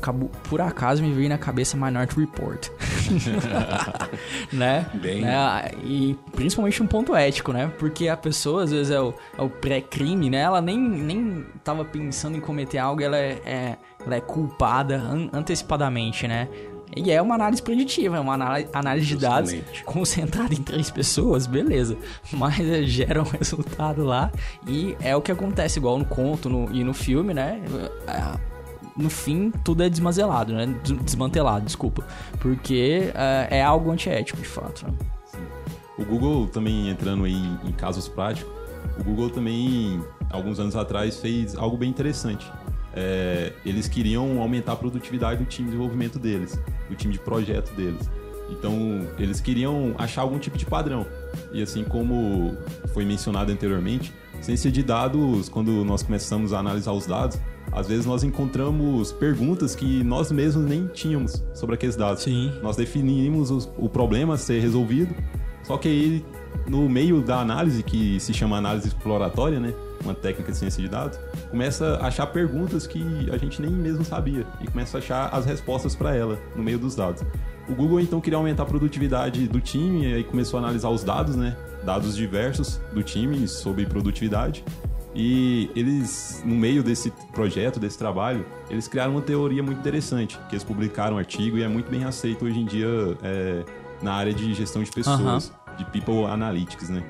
acabou, 0.03 0.29
por 0.49 0.59
acaso 0.59 1.01
me 1.01 1.13
veio 1.13 1.29
na 1.29 1.37
cabeça 1.37 1.77
Minority 1.77 2.19
Report. 2.19 2.69
né? 4.51 4.85
Bem. 4.95 5.21
Né? 5.21 5.71
E 5.83 6.17
principalmente 6.35 6.83
um 6.83 6.87
ponto 6.87 7.15
ético, 7.15 7.53
né? 7.53 7.71
Porque 7.79 8.09
a 8.09 8.17
pessoa, 8.17 8.63
às 8.63 8.71
vezes, 8.71 8.91
é 8.91 8.99
o, 8.99 9.13
é 9.37 9.41
o 9.41 9.49
pré-crime, 9.49 10.29
né? 10.29 10.39
Ela 10.39 10.61
nem, 10.61 10.77
nem 10.77 11.45
tava 11.63 11.85
pensando 11.85 12.35
em 12.35 12.41
cometer 12.41 12.77
algo, 12.77 13.01
ela 13.01 13.17
é, 13.17 13.41
é 13.45 13.77
ela 14.05 14.15
é 14.15 14.21
culpada 14.21 14.97
an 14.97 15.29
antecipadamente, 15.31 16.27
né? 16.27 16.49
E 16.95 17.09
é 17.09 17.19
uma 17.21 17.33
análise 17.33 17.61
preditiva, 17.61 18.17
é 18.17 18.19
uma 18.19 18.35
análise 18.71 19.07
de 19.07 19.17
dados 19.17 19.55
concentrada 19.83 20.53
em 20.53 20.61
três 20.61 20.91
pessoas, 20.91 21.47
beleza. 21.47 21.97
Mas 22.31 22.59
é, 22.59 22.83
gera 22.83 23.21
um 23.21 23.25
resultado 23.39 24.03
lá 24.03 24.31
e 24.67 24.95
é 25.01 25.15
o 25.15 25.21
que 25.21 25.31
acontece, 25.31 25.79
igual 25.79 25.97
no 25.97 26.05
conto 26.05 26.49
no, 26.49 26.71
e 26.71 26.83
no 26.83 26.93
filme, 26.93 27.33
né? 27.33 27.59
No 28.95 29.09
fim, 29.09 29.51
tudo 29.63 29.83
é 29.83 29.89
desmantelado, 29.89 30.53
né? 30.53 30.75
Desmantelado, 31.03 31.65
desculpa. 31.65 32.05
Porque 32.39 33.09
uh, 33.09 33.53
é 33.53 33.63
algo 33.63 33.91
antiético, 33.91 34.39
de 34.39 34.47
fato. 34.47 34.85
Né? 34.85 34.93
O 35.97 36.05
Google 36.05 36.47
também 36.47 36.89
entrando 36.89 37.23
aí 37.23 37.57
em 37.63 37.71
casos 37.71 38.07
práticos, 38.07 38.51
o 38.99 39.03
Google 39.03 39.29
também, 39.29 40.01
alguns 40.29 40.59
anos 40.59 40.75
atrás, 40.75 41.19
fez 41.19 41.55
algo 41.55 41.77
bem 41.77 41.89
interessante. 41.89 42.51
É, 42.95 43.53
eles 43.65 43.87
queriam 43.87 44.39
aumentar 44.39 44.73
a 44.73 44.75
produtividade 44.75 45.43
do 45.43 45.45
time 45.45 45.65
de 45.65 45.71
desenvolvimento 45.71 46.19
deles, 46.19 46.59
do 46.89 46.95
time 46.95 47.13
de 47.13 47.19
projeto 47.19 47.73
deles. 47.73 48.07
Então, 48.49 49.07
eles 49.17 49.41
queriam 49.41 49.95
achar 49.97 50.21
algum 50.21 50.37
tipo 50.37 50.57
de 50.57 50.65
padrão. 50.65 51.07
E 51.51 51.61
assim 51.61 51.83
como 51.83 52.55
foi 52.93 53.03
mencionado 53.03 53.51
anteriormente, 53.51 54.13
ciência 54.41 54.71
de 54.71 54.83
dados, 54.83 55.49
quando 55.49 55.83
nós 55.83 56.03
começamos 56.03 56.53
a 56.53 56.59
analisar 56.59 56.91
os 56.91 57.07
dados, 57.07 57.39
às 57.71 57.87
vezes 57.87 58.05
nós 58.05 58.23
encontramos 58.23 59.11
perguntas 59.11 59.75
que 59.75 60.03
nós 60.03 60.31
mesmos 60.31 60.65
nem 60.65 60.87
tínhamos 60.87 61.43
sobre 61.53 61.75
aqueles 61.75 61.95
dados. 61.95 62.23
Sim. 62.23 62.51
Nós 62.61 62.75
definimos 62.75 63.69
o 63.77 63.89
problema 63.89 64.35
a 64.35 64.37
ser 64.37 64.59
resolvido, 64.59 65.13
só 65.63 65.77
que 65.77 65.87
aí 65.87 66.25
no 66.67 66.87
meio 66.87 67.21
da 67.21 67.39
análise, 67.39 67.83
que 67.83 68.19
se 68.19 68.33
chama 68.33 68.57
análise 68.57 68.87
exploratória, 68.87 69.59
né? 69.59 69.73
Uma 70.03 70.13
técnica 70.13 70.51
de 70.51 70.57
ciência 70.57 70.81
de 70.81 70.89
dados, 70.89 71.17
começa 71.49 71.97
a 72.01 72.07
achar 72.07 72.27
perguntas 72.27 72.85
que 72.85 73.29
a 73.31 73.37
gente 73.37 73.61
nem 73.61 73.71
mesmo 73.71 74.03
sabia 74.03 74.45
e 74.61 74.67
começa 74.67 74.97
a 74.97 74.99
achar 74.99 75.29
as 75.33 75.45
respostas 75.45 75.95
para 75.95 76.15
ela 76.15 76.37
no 76.55 76.63
meio 76.63 76.77
dos 76.77 76.95
dados. 76.95 77.23
O 77.69 77.73
Google 77.73 78.01
então 78.01 78.19
queria 78.19 78.37
aumentar 78.37 78.63
a 78.63 78.65
produtividade 78.65 79.47
do 79.47 79.61
time 79.61 80.05
e 80.05 80.13
aí 80.13 80.23
começou 80.23 80.59
a 80.59 80.63
analisar 80.63 80.89
os 80.89 81.03
dados, 81.03 81.35
né? 81.35 81.55
Dados 81.85 82.15
diversos 82.15 82.81
do 82.93 83.01
time 83.01 83.47
sobre 83.47 83.85
produtividade 83.85 84.63
e 85.15 85.69
eles, 85.75 86.41
no 86.43 86.55
meio 86.55 86.83
desse 86.83 87.11
projeto, 87.31 87.79
desse 87.79 87.97
trabalho, 87.97 88.45
eles 88.69 88.87
criaram 88.87 89.11
uma 89.11 89.21
teoria 89.21 89.61
muito 89.61 89.79
interessante, 89.79 90.39
que 90.49 90.55
eles 90.55 90.63
publicaram 90.63 91.15
um 91.15 91.19
artigo 91.19 91.57
e 91.57 91.63
é 91.63 91.67
muito 91.67 91.89
bem 91.89 92.03
aceito 92.03 92.45
hoje 92.45 92.59
em 92.59 92.65
dia 92.65 92.87
é, 93.21 93.63
na 94.01 94.13
área 94.13 94.33
de 94.33 94.53
gestão 94.53 94.81
de 94.81 94.91
pessoas, 94.91 95.49
uhum. 95.49 95.75
de 95.77 95.85
People 95.85 96.25
Analytics, 96.25 96.89
né? 96.89 97.03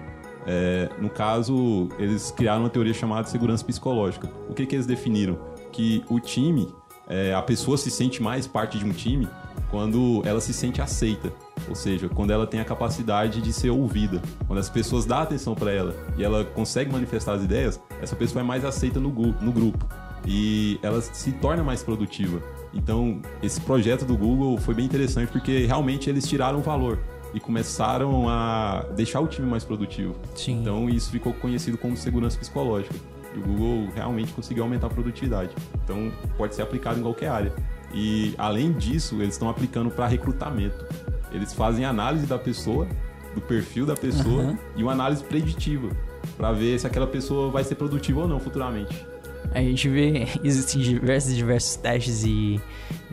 É, 0.45 0.89
no 0.99 1.09
caso, 1.09 1.87
eles 1.97 2.31
criaram 2.31 2.63
uma 2.63 2.69
teoria 2.69 2.93
chamada 2.93 3.27
segurança 3.27 3.63
psicológica. 3.63 4.29
O 4.49 4.53
que, 4.53 4.65
que 4.65 4.75
eles 4.75 4.85
definiram? 4.85 5.39
Que 5.71 6.03
o 6.09 6.19
time, 6.19 6.67
é, 7.07 7.33
a 7.33 7.41
pessoa 7.41 7.77
se 7.77 7.89
sente 7.89 8.21
mais 8.21 8.45
parte 8.45 8.77
de 8.77 8.85
um 8.85 8.91
time 8.91 9.27
quando 9.71 10.21
ela 10.25 10.41
se 10.41 10.53
sente 10.53 10.81
aceita. 10.81 11.31
Ou 11.67 11.75
seja, 11.75 12.09
quando 12.09 12.31
ela 12.31 12.45
tem 12.45 12.59
a 12.59 12.65
capacidade 12.65 13.41
de 13.41 13.53
ser 13.53 13.69
ouvida, 13.69 14.21
quando 14.47 14.59
as 14.59 14.69
pessoas 14.69 15.05
dão 15.05 15.19
atenção 15.19 15.55
para 15.55 15.71
ela 15.71 15.95
e 16.17 16.23
ela 16.23 16.43
consegue 16.43 16.91
manifestar 16.91 17.33
as 17.33 17.43
ideias, 17.43 17.79
essa 18.01 18.15
pessoa 18.15 18.41
é 18.41 18.43
mais 18.43 18.65
aceita 18.65 18.99
no, 18.99 19.09
no 19.09 19.51
grupo 19.51 19.87
e 20.25 20.79
ela 20.81 21.01
se 21.01 21.31
torna 21.33 21.63
mais 21.63 21.83
produtiva. 21.83 22.41
Então, 22.73 23.21
esse 23.41 23.61
projeto 23.61 24.05
do 24.05 24.17
Google 24.17 24.57
foi 24.57 24.73
bem 24.73 24.85
interessante 24.85 25.31
porque 25.31 25.65
realmente 25.65 26.09
eles 26.09 26.27
tiraram 26.27 26.61
valor 26.61 26.99
e 27.33 27.39
começaram 27.39 28.29
a 28.29 28.85
deixar 28.95 29.19
o 29.19 29.27
time 29.27 29.47
mais 29.47 29.63
produtivo. 29.63 30.15
Sim. 30.35 30.61
Então, 30.61 30.89
isso 30.89 31.09
ficou 31.11 31.33
conhecido 31.33 31.77
como 31.77 31.97
segurança 31.97 32.37
psicológica. 32.37 32.95
E 33.35 33.39
o 33.39 33.41
Google 33.41 33.89
realmente 33.95 34.31
conseguiu 34.31 34.63
aumentar 34.63 34.87
a 34.87 34.89
produtividade. 34.89 35.51
Então, 35.83 36.11
pode 36.37 36.53
ser 36.53 36.61
aplicado 36.61 36.99
em 36.99 37.03
qualquer 37.03 37.29
área. 37.29 37.53
E 37.93 38.33
além 38.37 38.71
disso, 38.71 39.15
eles 39.15 39.35
estão 39.35 39.49
aplicando 39.49 39.89
para 39.89 40.07
recrutamento. 40.07 40.85
Eles 41.33 41.53
fazem 41.53 41.85
análise 41.85 42.25
da 42.25 42.37
pessoa, 42.37 42.87
do 43.33 43.41
perfil 43.41 43.85
da 43.85 43.95
pessoa 43.95 44.43
uhum. 44.43 44.57
e 44.75 44.83
uma 44.83 44.91
análise 44.91 45.23
preditiva 45.23 45.89
para 46.37 46.51
ver 46.51 46.79
se 46.79 46.87
aquela 46.87 47.07
pessoa 47.07 47.49
vai 47.51 47.63
ser 47.63 47.75
produtiva 47.75 48.21
ou 48.21 48.27
não 48.27 48.39
futuramente. 48.39 49.05
A 49.53 49.59
gente 49.59 49.89
vê 49.89 50.27
existem 50.43 50.81
diversos 50.81 51.35
diversos 51.35 51.75
testes 51.75 52.23
e, 52.23 52.61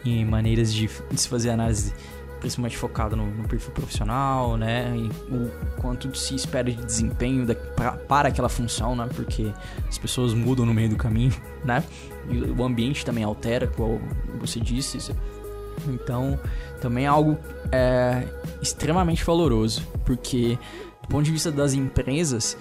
e 0.05 0.25
maneiras 0.25 0.73
de, 0.73 0.89
de 1.11 1.21
se 1.21 1.29
fazer 1.29 1.51
análise 1.51 1.93
principalmente 2.41 2.77
focado 2.77 3.15
no, 3.15 3.27
no, 3.27 3.47
perfil 3.47 3.71
profissional, 3.73 4.57
né? 4.57 4.93
E 4.97 5.11
o 5.33 5.51
quanto 5.77 6.13
se 6.17 6.35
espera 6.35 6.73
de 6.73 6.83
desempenho 6.85 7.47
da, 7.47 7.55
pra, 7.55 7.93
para 7.93 8.29
aquela 8.29 8.49
função, 8.49 8.97
né? 8.97 9.07
Porque 9.15 9.53
as 9.87 9.99
pessoas 9.99 10.33
mudam 10.33 10.65
no 10.65 10.73
meio 10.73 10.89
do 10.89 10.97
caminho, 10.97 11.35
né? 11.63 11.85
E 12.29 12.39
o 12.39 12.65
ambiente 12.65 13.05
também 13.05 13.23
altera, 13.23 13.67
como 13.67 14.01
você 14.41 14.59
disse. 14.59 15.15
Então, 15.89 16.39
também 16.81 17.05
é 17.05 17.09
algo 17.09 17.39
é, 17.73 18.27
extremamente 18.61 19.25
valoroso, 19.25 19.87
porque 20.05 20.59
do 21.03 21.09
ponto 21.09 21.25
de 21.25 21.33
vista 21.33 21.51
das 21.51 21.75
empresas, 21.75 22.57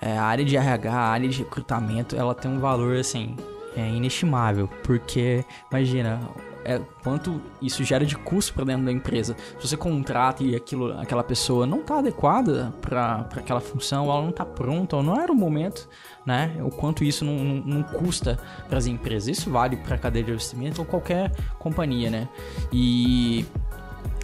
é, 0.00 0.16
a 0.16 0.24
área 0.24 0.44
de 0.44 0.56
RH, 0.56 0.92
a 0.92 1.08
área 1.08 1.28
de 1.28 1.38
recrutamento, 1.38 2.16
ela 2.16 2.34
tem 2.34 2.50
um 2.50 2.58
valor 2.58 2.96
assim 2.96 3.36
é 3.76 3.88
inestimável, 3.88 4.68
porque 4.82 5.44
imagina 5.70 6.20
é, 6.64 6.80
quanto 7.02 7.40
isso 7.60 7.84
gera 7.84 8.04
de 8.04 8.16
custo 8.16 8.54
para 8.54 8.64
dentro 8.64 8.84
da 8.84 8.92
empresa. 8.92 9.36
Se 9.60 9.68
você 9.68 9.76
contrata 9.76 10.42
e 10.42 10.56
aquilo, 10.56 10.98
aquela 10.98 11.22
pessoa 11.22 11.66
não 11.66 11.80
está 11.80 11.98
adequada 11.98 12.72
para 12.80 13.28
aquela 13.36 13.60
função, 13.60 14.10
ela 14.10 14.22
não 14.22 14.30
está 14.30 14.44
pronta, 14.44 14.96
ou 14.96 15.02
não 15.02 15.20
era 15.20 15.30
o 15.30 15.34
momento, 15.34 15.88
né? 16.24 16.56
O 16.60 16.70
quanto 16.70 17.04
isso 17.04 17.24
não, 17.24 17.36
não, 17.44 17.56
não 17.56 17.82
custa 17.82 18.38
para 18.68 18.78
as 18.78 18.86
empresas. 18.86 19.38
Isso 19.38 19.50
vale 19.50 19.76
para 19.76 19.96
a 19.96 19.98
cadeia 19.98 20.24
de 20.24 20.30
investimento 20.30 20.80
ou 20.80 20.86
qualquer 20.86 21.30
companhia, 21.58 22.10
né? 22.10 22.28
E 22.72 23.44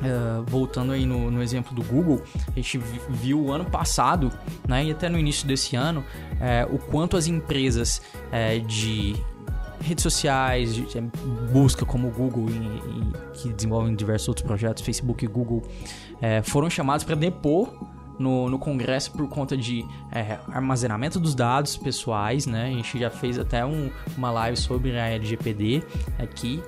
Uh, 0.00 0.42
voltando 0.46 0.92
aí 0.92 1.04
no, 1.04 1.30
no, 1.30 1.42
exemplo 1.42 1.74
do 1.74 1.82
Google, 1.82 2.22
a 2.48 2.52
gente 2.52 2.78
viu 2.78 3.38
o 3.38 3.52
ano 3.52 3.66
passado, 3.66 4.32
né, 4.66 4.86
e 4.86 4.90
até 4.90 5.10
no 5.10 5.18
início 5.18 5.46
desse 5.46 5.76
ano, 5.76 6.02
é, 6.40 6.66
o 6.70 6.78
quanto 6.78 7.18
as 7.18 7.26
empresas 7.26 8.00
é, 8.32 8.58
de 8.58 9.14
redes 9.80 10.02
sociais, 10.02 10.76
é, 10.94 11.00
busca 11.52 11.84
como 11.84 12.10
Google, 12.10 12.48
e, 12.50 12.52
e, 12.52 13.38
que 13.38 13.52
desenvolvem 13.52 13.94
diversos 13.94 14.28
outros 14.28 14.46
projetos, 14.46 14.82
Facebook 14.82 15.24
e 15.24 15.28
Google, 15.28 15.62
é, 16.20 16.42
foram 16.42 16.68
chamados 16.68 17.04
para 17.04 17.14
depor 17.14 17.72
no, 18.18 18.50
no 18.50 18.58
Congresso 18.58 19.10
por 19.12 19.26
conta 19.28 19.56
de 19.56 19.84
é, 20.12 20.38
armazenamento 20.48 21.18
dos 21.18 21.34
dados 21.34 21.76
pessoais, 21.76 22.46
né? 22.46 22.66
A 22.66 22.70
gente 22.70 22.98
já 22.98 23.08
fez 23.08 23.38
até 23.38 23.64
um, 23.64 23.90
uma 24.16 24.30
live 24.30 24.58
sobre 24.58 24.98
a 24.98 25.06
LGPD 25.08 25.82
aqui. 26.18 26.62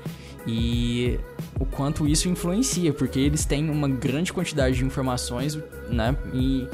E 0.46 1.20
o 1.60 1.64
quanto 1.64 2.08
isso 2.08 2.28
influencia, 2.28 2.92
porque 2.92 3.20
eles 3.20 3.44
têm 3.44 3.70
uma 3.70 3.88
grande 3.88 4.32
quantidade 4.32 4.76
de 4.76 4.84
informações, 4.84 5.56
né? 5.88 6.16
E 6.32 6.66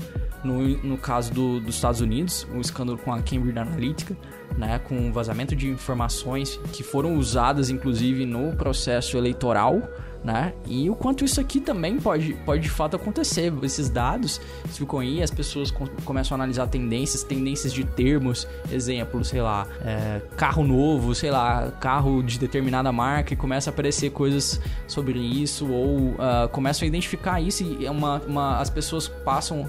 no, 0.45 0.63
no 0.79 0.97
caso 0.97 1.33
do, 1.33 1.61
dos 1.61 1.75
Estados 1.75 2.01
Unidos, 2.01 2.47
o 2.55 2.61
escândalo 2.61 2.99
com 2.99 3.13
a 3.13 3.21
Cambridge 3.21 3.59
Analytica, 3.59 4.17
né? 4.59 4.81
Com 4.81 5.13
vazamento 5.13 5.55
de 5.55 5.69
informações 5.69 6.61
que 6.73 6.83
foram 6.83 7.17
usadas, 7.17 7.71
inclusive, 7.71 8.27
no 8.27 8.55
processo 8.57 9.17
eleitoral, 9.17 9.81
né? 10.23 10.53
E 10.67 10.91
o 10.91 10.97
quanto 10.97 11.25
isso 11.25 11.41
aqui 11.41 11.61
também 11.61 11.99
pode, 11.99 12.35
pode 12.45 12.63
de 12.63 12.71
fato 12.71 12.97
acontecer. 12.97 13.53
Esses 13.63 13.89
dados 13.89 14.41
ficam 14.67 14.99
aí, 14.99 15.23
as 15.23 15.31
pessoas 15.31 15.71
com, 15.71 15.87
começam 16.05 16.35
a 16.35 16.37
analisar 16.39 16.67
tendências, 16.67 17.23
tendências 17.23 17.73
de 17.73 17.85
termos, 17.85 18.47
exemplo, 18.71 19.25
sei 19.25 19.41
lá, 19.41 19.67
é, 19.85 20.21
carro 20.37 20.65
novo, 20.65 21.15
sei 21.15 21.31
lá, 21.31 21.71
carro 21.81 22.23
de 22.23 22.39
determinada 22.39 22.91
marca, 22.91 23.33
e 23.33 23.37
começa 23.37 23.71
a 23.71 23.73
aparecer 23.73 24.11
coisas 24.11 24.61
sobre 24.87 25.19
isso, 25.19 25.71
ou 25.71 25.97
uh, 25.97 26.49
começam 26.51 26.85
a 26.85 26.89
identificar 26.89 27.41
isso 27.41 27.63
e 27.63 27.87
é 27.87 27.91
uma, 27.91 28.19
uma, 28.27 28.59
as 28.59 28.69
pessoas 28.69 29.07
passam 29.07 29.69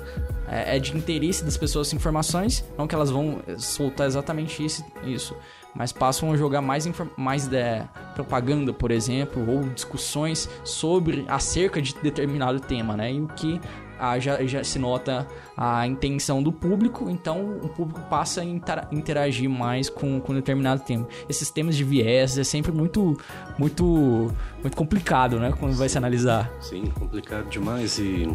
é, 0.50 0.78
é 0.78 0.80
de 0.80 0.96
interesse 0.98 1.44
das 1.44 1.56
pessoas 1.56 1.94
informações, 1.94 2.66
não 2.78 2.88
que 2.88 2.96
elas 2.96 3.12
vão 3.12 3.40
soltar 3.58 4.08
exatamente 4.08 4.66
isso, 4.66 4.79
isso 5.04 5.36
mas 5.74 5.92
passam 5.92 6.32
a 6.32 6.38
jogar 6.38 6.62
mais, 6.62 6.90
mais 7.16 7.52
é, 7.54 7.88
propaganda, 8.16 8.74
por 8.74 8.92
exemplo, 8.92 9.50
ou 9.50 9.64
discussões 9.70 10.50
sobre 10.64 11.26
acerca 11.28 11.82
de 11.82 11.94
determinado 11.96 12.60
tema, 12.60 12.98
né? 12.98 13.14
E 13.14 13.22
o 13.22 13.28
que 13.28 13.62
ah, 14.00 14.18
já, 14.18 14.42
já 14.46 14.64
se 14.64 14.80
nota 14.80 15.28
a 15.58 15.86
intenção 15.86 16.42
do 16.42 16.54
público, 16.54 17.10
então 17.10 17.60
o 17.62 17.68
público 17.68 18.00
passa 18.10 18.42
a 18.42 18.46
interagir 18.94 19.50
mais 19.50 19.90
com, 19.90 20.22
com 20.22 20.34
determinado 20.34 20.82
tema. 20.84 21.06
Esses 21.28 21.52
temas 21.52 21.76
de 21.76 21.84
viés 21.84 22.38
é 22.38 22.44
sempre 22.46 22.72
muito, 22.72 23.18
muito, 23.58 24.34
muito 24.62 24.78
complicado, 24.78 25.38
né? 25.38 25.54
Quando 25.60 25.74
vai 25.74 25.90
se 25.90 25.98
analisar. 25.98 26.50
Sim, 26.62 26.86
complicado 26.98 27.50
demais. 27.50 28.00
E 28.00 28.26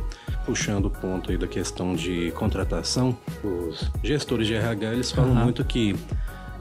puxando 0.45 0.87
o 0.87 0.91
ponto 0.91 1.31
aí 1.31 1.39
da 1.39 1.47
questão 1.47 1.95
de 1.95 2.31
contratação, 2.33 3.17
os 3.43 3.91
gestores 4.03 4.47
de 4.47 4.55
RH 4.55 4.93
eles 4.93 5.11
falam 5.11 5.31
uhum. 5.31 5.45
muito 5.45 5.65
que 5.65 5.97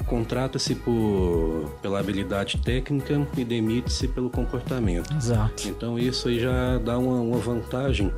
contrata-se 0.03 0.75
por 0.75 1.75
pela 1.81 2.00
habilidade 2.00 2.57
técnica 2.57 3.27
e 3.38 3.43
demite-se 3.43 4.07
pelo 4.07 4.29
comportamento. 4.29 5.13
Exato. 5.15 5.67
Então 5.67 5.98
isso 5.98 6.27
aí 6.27 6.39
já 6.39 6.77
dá 6.77 6.98
uma, 6.98 7.19
uma 7.22 7.38
vantagem, 7.38 8.12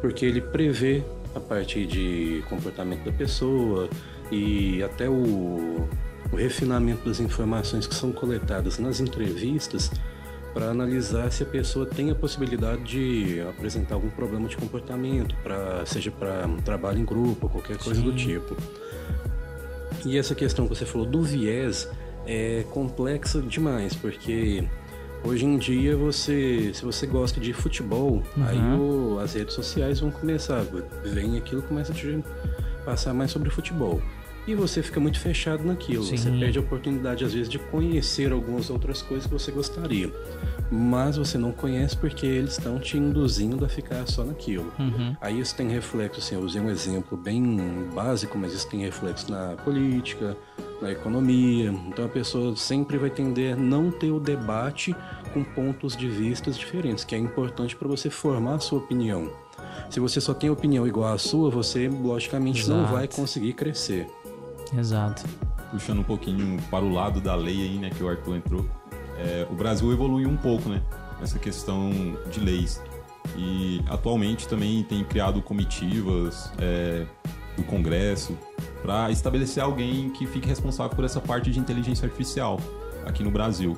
porque 0.00 0.24
ele 0.24 0.40
prevê 0.40 1.02
a 1.34 1.40
partir 1.40 1.86
de 1.86 2.42
comportamento 2.48 3.04
da 3.04 3.12
pessoa 3.12 3.88
e 4.30 4.82
até 4.82 5.08
o, 5.08 5.88
o 6.32 6.36
refinamento 6.36 7.08
das 7.08 7.20
informações 7.20 7.86
que 7.86 7.94
são 7.94 8.12
coletadas 8.12 8.78
nas 8.78 9.00
entrevistas 9.00 9.90
para 10.52 10.70
analisar 10.70 11.30
se 11.30 11.42
a 11.42 11.46
pessoa 11.46 11.86
tem 11.86 12.10
a 12.10 12.14
possibilidade 12.14 12.82
de 12.82 13.40
apresentar 13.42 13.94
algum 13.94 14.10
problema 14.10 14.48
de 14.48 14.56
comportamento, 14.56 15.34
pra, 15.42 15.84
seja 15.86 16.10
para 16.10 16.48
trabalho 16.64 16.98
em 16.98 17.04
grupo, 17.04 17.48
qualquer 17.48 17.78
coisa 17.78 18.00
Sim. 18.00 18.10
do 18.10 18.16
tipo. 18.16 18.56
E 20.08 20.16
essa 20.16 20.34
questão 20.34 20.66
que 20.66 20.74
você 20.74 20.86
falou 20.86 21.06
do 21.06 21.22
viés 21.22 21.86
é 22.26 22.64
complexa 22.70 23.42
demais, 23.42 23.94
porque 23.94 24.66
hoje 25.22 25.44
em 25.44 25.58
dia 25.58 25.94
você, 25.98 26.72
se 26.72 26.82
você 26.82 27.06
gosta 27.06 27.38
de 27.38 27.52
futebol, 27.52 28.22
uhum. 28.34 28.44
aí 28.46 28.58
o, 28.58 29.18
as 29.18 29.34
redes 29.34 29.52
sociais 29.52 30.00
vão 30.00 30.10
começar, 30.10 30.64
vem 31.04 31.36
aquilo 31.36 31.60
começa 31.60 31.92
a 31.92 31.94
te 31.94 32.24
passar 32.86 33.12
mais 33.12 33.30
sobre 33.30 33.50
futebol. 33.50 34.00
E 34.48 34.54
você 34.54 34.82
fica 34.82 34.98
muito 34.98 35.20
fechado 35.20 35.62
naquilo. 35.62 36.02
Sim. 36.02 36.16
Você 36.16 36.30
perde 36.30 36.58
a 36.58 36.62
oportunidade, 36.62 37.22
às 37.22 37.34
vezes, 37.34 37.50
de 37.50 37.58
conhecer 37.58 38.32
algumas 38.32 38.70
outras 38.70 39.02
coisas 39.02 39.26
que 39.26 39.32
você 39.32 39.52
gostaria 39.52 40.10
mas 40.70 41.16
você 41.16 41.38
não 41.38 41.52
conhece 41.52 41.96
porque 41.96 42.26
eles 42.26 42.52
estão 42.52 42.78
te 42.78 42.96
induzindo 42.96 43.64
a 43.64 43.68
ficar 43.68 44.06
só 44.06 44.24
naquilo. 44.24 44.72
Uhum. 44.78 45.16
Aí 45.20 45.40
isso 45.40 45.54
tem 45.56 45.68
reflexo, 45.68 46.20
assim, 46.20 46.34
eu 46.34 46.42
usei 46.42 46.60
um 46.60 46.68
exemplo 46.68 47.16
bem 47.16 47.88
básico, 47.94 48.36
mas 48.36 48.52
isso 48.52 48.68
tem 48.68 48.80
reflexo 48.80 49.30
na 49.30 49.56
política, 49.64 50.36
na 50.80 50.90
economia. 50.90 51.70
Então 51.88 52.04
a 52.04 52.08
pessoa 52.08 52.54
sempre 52.56 52.98
vai 52.98 53.10
tender 53.10 53.54
a 53.54 53.56
não 53.56 53.90
ter 53.90 54.10
o 54.10 54.20
debate 54.20 54.94
com 55.32 55.42
pontos 55.42 55.96
de 55.96 56.08
vistas 56.08 56.56
diferentes, 56.58 57.04
que 57.04 57.14
é 57.14 57.18
importante 57.18 57.76
para 57.76 57.88
você 57.88 58.10
formar 58.10 58.56
a 58.56 58.60
sua 58.60 58.78
opinião. 58.78 59.30
Se 59.90 60.00
você 60.00 60.20
só 60.20 60.34
tem 60.34 60.50
opinião 60.50 60.86
igual 60.86 61.12
à 61.12 61.18
sua, 61.18 61.50
você 61.50 61.88
logicamente 61.88 62.60
Exato. 62.60 62.78
não 62.78 62.86
vai 62.86 63.08
conseguir 63.08 63.54
crescer. 63.54 64.06
Exato. 64.76 65.24
Puxando 65.70 66.00
um 66.00 66.04
pouquinho 66.04 66.60
para 66.70 66.84
o 66.84 66.92
lado 66.92 67.20
da 67.20 67.34
lei 67.34 67.62
aí, 67.62 67.78
né, 67.78 67.90
que 67.90 68.02
o 68.02 68.08
Arthur 68.08 68.36
entrou 68.36 68.64
é, 69.18 69.46
o 69.50 69.54
Brasil 69.54 69.92
evoluiu 69.92 70.28
um 70.28 70.36
pouco, 70.36 70.68
né? 70.68 70.80
Nessa 71.20 71.38
questão 71.38 71.90
de 72.30 72.38
leis. 72.38 72.80
E 73.36 73.82
atualmente 73.88 74.46
também 74.46 74.82
tem 74.84 75.04
criado 75.04 75.42
comitivas 75.42 76.52
é, 76.58 77.04
do 77.56 77.64
Congresso 77.64 78.38
para 78.80 79.10
estabelecer 79.10 79.62
alguém 79.62 80.08
que 80.10 80.26
fique 80.26 80.48
responsável 80.48 80.94
por 80.94 81.04
essa 81.04 81.20
parte 81.20 81.50
de 81.50 81.58
inteligência 81.58 82.06
artificial 82.06 82.60
aqui 83.04 83.24
no 83.24 83.30
Brasil. 83.30 83.76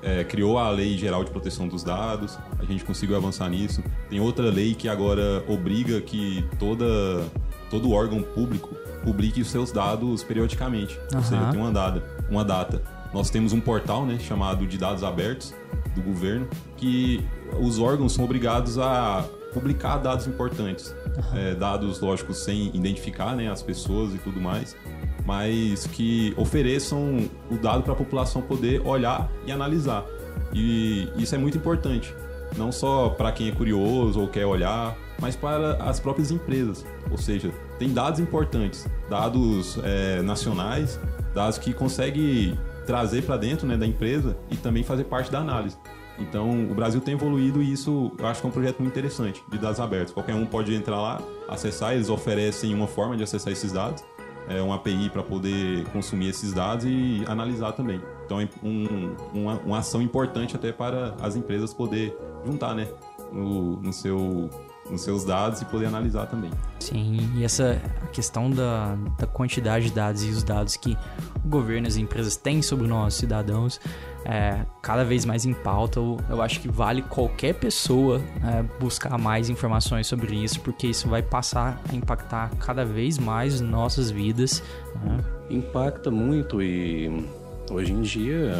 É, 0.00 0.22
criou 0.22 0.58
a 0.58 0.70
Lei 0.70 0.96
Geral 0.96 1.24
de 1.24 1.30
Proteção 1.30 1.66
dos 1.66 1.82
Dados, 1.82 2.38
a 2.56 2.64
gente 2.64 2.84
conseguiu 2.84 3.16
avançar 3.16 3.50
nisso. 3.50 3.82
Tem 4.08 4.20
outra 4.20 4.48
lei 4.48 4.72
que 4.74 4.88
agora 4.88 5.44
obriga 5.48 6.00
que 6.00 6.46
toda, 6.56 7.26
todo 7.70 7.92
órgão 7.92 8.22
público 8.22 8.74
publique 9.04 9.40
os 9.40 9.50
seus 9.50 9.72
dados 9.72 10.22
periodicamente. 10.24 10.98
Uhum. 11.12 11.18
Ou 11.18 11.24
seja, 11.24 11.50
tem 11.50 11.60
uma 11.60 11.72
data. 11.72 12.02
Uma 12.30 12.44
data 12.44 12.82
nós 13.12 13.30
temos 13.30 13.52
um 13.52 13.60
portal 13.60 14.04
né, 14.04 14.18
chamado 14.18 14.66
de 14.66 14.76
dados 14.76 15.02
abertos 15.02 15.54
do 15.94 16.02
governo, 16.02 16.46
que 16.76 17.24
os 17.60 17.78
órgãos 17.78 18.12
são 18.12 18.24
obrigados 18.24 18.78
a 18.78 19.24
publicar 19.52 19.98
dados 19.98 20.26
importantes. 20.26 20.94
Uhum. 21.16 21.38
É, 21.38 21.54
dados, 21.54 22.00
lógicos, 22.00 22.38
sem 22.38 22.74
identificar 22.74 23.34
né, 23.34 23.50
as 23.50 23.62
pessoas 23.62 24.14
e 24.14 24.18
tudo 24.18 24.40
mais, 24.40 24.76
mas 25.24 25.86
que 25.86 26.34
ofereçam 26.36 27.28
o 27.50 27.56
dado 27.56 27.82
para 27.82 27.92
a 27.92 27.96
população 27.96 28.42
poder 28.42 28.86
olhar 28.86 29.30
e 29.46 29.52
analisar. 29.52 30.04
E 30.52 31.08
isso 31.16 31.34
é 31.34 31.38
muito 31.38 31.58
importante, 31.58 32.14
não 32.56 32.70
só 32.70 33.08
para 33.08 33.32
quem 33.32 33.48
é 33.48 33.52
curioso 33.52 34.20
ou 34.20 34.28
quer 34.28 34.46
olhar, 34.46 34.96
mas 35.20 35.36
para 35.36 35.74
as 35.82 35.98
próprias 36.00 36.30
empresas. 36.30 36.84
Ou 37.10 37.18
seja, 37.18 37.52
tem 37.78 37.92
dados 37.92 38.20
importantes, 38.20 38.86
dados 39.08 39.78
é, 39.82 40.22
nacionais, 40.22 40.98
dados 41.34 41.58
que 41.58 41.72
conseguem 41.72 42.58
trazer 42.86 43.22
para 43.22 43.36
dentro 43.36 43.66
né, 43.66 43.76
da 43.76 43.86
empresa 43.86 44.36
e 44.50 44.56
também 44.56 44.82
fazer 44.82 45.04
parte 45.04 45.30
da 45.30 45.38
análise. 45.38 45.76
Então, 46.18 46.68
o 46.68 46.74
Brasil 46.74 47.00
tem 47.00 47.14
evoluído 47.14 47.62
e 47.62 47.72
isso 47.72 48.10
eu 48.18 48.26
acho 48.26 48.40
que 48.40 48.46
é 48.46 48.50
um 48.50 48.52
projeto 48.52 48.80
muito 48.80 48.92
interessante 48.92 49.42
de 49.48 49.58
dados 49.58 49.78
abertos. 49.78 50.12
Qualquer 50.12 50.34
um 50.34 50.44
pode 50.44 50.74
entrar 50.74 51.00
lá, 51.00 51.20
acessar, 51.48 51.94
eles 51.94 52.08
oferecem 52.08 52.74
uma 52.74 52.88
forma 52.88 53.16
de 53.16 53.22
acessar 53.22 53.52
esses 53.52 53.72
dados, 53.72 54.02
é, 54.48 54.60
uma 54.60 54.76
API 54.76 55.10
para 55.10 55.22
poder 55.22 55.84
consumir 55.90 56.28
esses 56.30 56.52
dados 56.52 56.86
e 56.86 57.22
analisar 57.28 57.72
também. 57.72 58.00
Então, 58.24 58.40
é 58.40 58.48
um, 58.64 59.14
uma, 59.32 59.54
uma 59.60 59.78
ação 59.78 60.02
importante 60.02 60.56
até 60.56 60.72
para 60.72 61.14
as 61.20 61.36
empresas 61.36 61.72
poder 61.72 62.16
juntar 62.44 62.74
né, 62.74 62.88
no, 63.32 63.76
no 63.76 63.92
seu 63.92 64.50
nos 64.90 65.02
seus 65.02 65.24
dados 65.24 65.60
e 65.60 65.64
poder 65.64 65.86
analisar 65.86 66.26
também. 66.26 66.50
Sim, 66.80 67.18
e 67.36 67.44
essa 67.44 67.80
questão 68.12 68.50
da, 68.50 68.96
da 69.18 69.26
quantidade 69.26 69.86
de 69.86 69.92
dados 69.92 70.24
e 70.24 70.28
os 70.28 70.42
dados 70.42 70.76
que 70.76 70.96
o 71.44 71.48
governo 71.48 71.86
e 71.86 71.88
as 71.88 71.96
empresas 71.96 72.36
têm 72.36 72.62
sobre 72.62 72.86
nós, 72.86 73.14
cidadãos, 73.14 73.80
é, 74.24 74.64
cada 74.82 75.04
vez 75.04 75.24
mais 75.24 75.44
em 75.44 75.52
pauta. 75.52 75.98
Eu, 75.98 76.18
eu 76.28 76.42
acho 76.42 76.60
que 76.60 76.68
vale 76.68 77.02
qualquer 77.02 77.54
pessoa 77.54 78.20
é, 78.44 78.62
buscar 78.80 79.18
mais 79.18 79.48
informações 79.48 80.06
sobre 80.06 80.36
isso, 80.36 80.60
porque 80.60 80.86
isso 80.86 81.08
vai 81.08 81.22
passar 81.22 81.80
a 81.88 81.94
impactar 81.94 82.50
cada 82.58 82.84
vez 82.84 83.18
mais 83.18 83.60
nossas 83.60 84.10
vidas. 84.10 84.62
Né? 85.02 85.24
Impacta 85.50 86.10
muito 86.10 86.62
e 86.62 87.26
hoje 87.70 87.92
em 87.92 88.02
dia, 88.02 88.52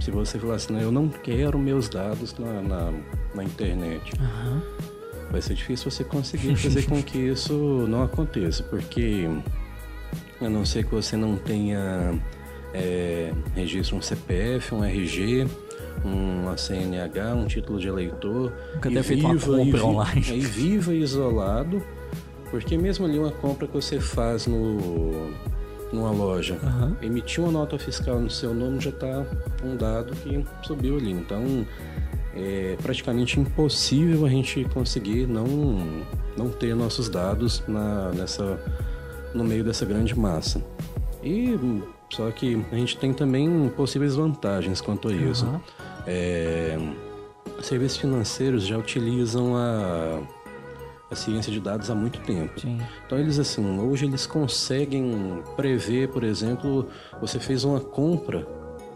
se 0.00 0.10
você 0.10 0.38
falar 0.38 0.54
assim, 0.54 0.80
eu 0.80 0.92
não 0.92 1.08
quero 1.08 1.58
meus 1.58 1.88
dados 1.88 2.34
na, 2.38 2.62
na, 2.62 2.92
na 3.34 3.44
internet. 3.44 4.12
Uhum 4.20 4.91
vai 5.32 5.40
ser 5.40 5.54
difícil 5.54 5.90
você 5.90 6.04
conseguir 6.04 6.54
fazer 6.56 6.84
com 6.84 7.02
que 7.02 7.18
isso 7.18 7.54
não 7.88 8.02
aconteça, 8.02 8.62
porque 8.64 9.26
a 10.40 10.48
não 10.48 10.64
ser 10.64 10.84
que 10.84 10.94
você 10.94 11.16
não 11.16 11.36
tenha 11.36 12.20
é, 12.74 13.32
registro 13.56 13.96
um 13.96 14.02
CPF, 14.02 14.74
um 14.74 14.84
RG, 14.84 15.48
uma 16.04 16.56
CNH, 16.56 17.34
um 17.34 17.46
título 17.46 17.80
de 17.80 17.88
eleitor, 17.88 18.52
Nunca 18.74 18.90
e 18.90 19.00
viva, 19.00 19.26
uma 19.26 19.38
compra 19.38 19.78
e, 19.78 19.82
online. 19.82 20.24
e 20.28 20.40
viva 20.40 20.94
isolado, 20.94 21.82
porque 22.50 22.76
mesmo 22.76 23.06
ali 23.06 23.18
uma 23.18 23.32
compra 23.32 23.66
que 23.66 23.74
você 23.74 23.98
faz 23.98 24.46
no 24.46 25.32
numa 25.92 26.10
loja, 26.10 26.58
uhum. 26.62 26.96
emitir 27.02 27.44
uma 27.44 27.52
nota 27.52 27.78
fiscal 27.78 28.18
no 28.18 28.30
seu 28.30 28.54
nome 28.54 28.80
já 28.80 28.88
está 28.88 29.26
um 29.62 29.76
dado 29.76 30.14
que 30.16 30.42
subiu 30.62 30.96
ali. 30.96 31.10
Então, 31.10 31.66
é 32.34 32.76
praticamente 32.82 33.38
impossível 33.38 34.24
a 34.24 34.28
gente 34.28 34.64
conseguir 34.72 35.26
não, 35.26 35.46
não 36.36 36.48
ter 36.48 36.74
nossos 36.74 37.08
dados 37.08 37.62
na, 37.68 38.10
nessa, 38.12 38.58
no 39.34 39.44
meio 39.44 39.62
dessa 39.62 39.84
grande 39.84 40.18
massa. 40.18 40.62
E 41.22 41.58
só 42.10 42.30
que 42.30 42.64
a 42.70 42.76
gente 42.76 42.96
tem 42.96 43.12
também 43.12 43.68
possíveis 43.70 44.14
vantagens 44.16 44.80
quanto 44.80 45.08
a 45.08 45.12
isso. 45.12 45.46
Uhum. 45.46 45.60
É, 46.06 46.78
serviços 47.62 47.98
financeiros 47.98 48.66
já 48.66 48.76
utilizam 48.76 49.56
a, 49.56 50.20
a 51.10 51.14
ciência 51.14 51.52
de 51.52 51.60
dados 51.60 51.90
há 51.90 51.94
muito 51.94 52.20
tempo. 52.20 52.60
Sim. 52.60 52.78
Então 53.06 53.18
eles 53.18 53.38
assim, 53.38 53.78
hoje 53.78 54.06
eles 54.06 54.26
conseguem 54.26 55.42
prever, 55.56 56.08
por 56.08 56.24
exemplo, 56.24 56.86
você 57.20 57.38
fez 57.38 57.64
uma 57.64 57.80
compra, 57.80 58.46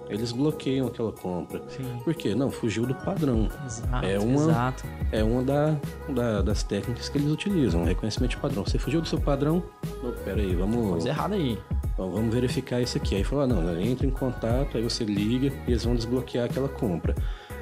eles 0.09 0.33
bloqueiam 0.33 0.87
aquela 0.87 1.13
compra. 1.13 1.63
Sim. 1.69 1.85
Por 2.05 2.15
quê? 2.15 2.35
Não, 2.35 2.51
fugiu 2.51 2.87
do 2.87 2.95
padrão. 2.95 3.49
Exato, 3.65 4.07
É 4.07 4.19
uma- 4.19 4.35
exato. 4.51 4.85
É 5.13 5.25
uma 5.25 5.43
da, 5.43 5.77
da- 6.09 6.43
das 6.43 6.63
técnicas 6.63 7.09
que 7.09 7.19
eles 7.19 7.31
utilizam, 7.31 7.85
reconhecimento 7.85 8.31
de 8.33 8.37
padrão. 8.37 8.65
Você 8.65 8.79
fugiu 8.79 9.01
do 9.01 9.09
seu 9.09 9.21
padrão? 9.21 9.63
Não, 10.03 10.13
pera 10.25 10.41
aí, 10.41 10.55
vamos, 10.55 10.91
Coisa 10.91 11.09
errada 11.09 11.35
aí. 11.35 11.59
Vamos 11.97 12.33
verificar 12.35 12.81
isso 12.81 12.97
aqui. 12.99 13.15
Aí 13.17 13.25
falou, 13.25 13.45
ah, 13.45 13.47
não, 13.47 13.81
entra 13.81 14.07
em 14.07 14.11
contato, 14.11 14.77
aí 14.77 14.83
você 14.83 15.03
liga 15.05 15.47
e 15.67 15.71
eles 15.71 15.85
vão 15.85 15.95
desbloquear 15.97 16.45
aquela 16.45 16.69
compra. 16.69 17.15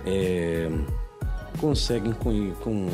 É, 0.04 0.68
conseguem 1.60 2.12
com, 2.12 2.50
com 2.62 2.86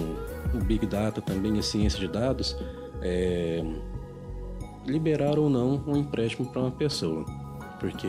o 0.54 0.58
Big 0.64 0.86
Data 0.86 1.20
também, 1.22 1.58
a 1.58 1.62
ciência 1.62 1.98
de 1.98 2.06
dados, 2.08 2.56
é, 3.02 3.64
liberar 4.86 5.38
ou 5.38 5.48
não 5.48 5.82
um 5.86 5.96
empréstimo 5.96 6.50
para 6.50 6.60
uma 6.62 6.70
pessoa. 6.70 7.24
Porque 7.80 8.06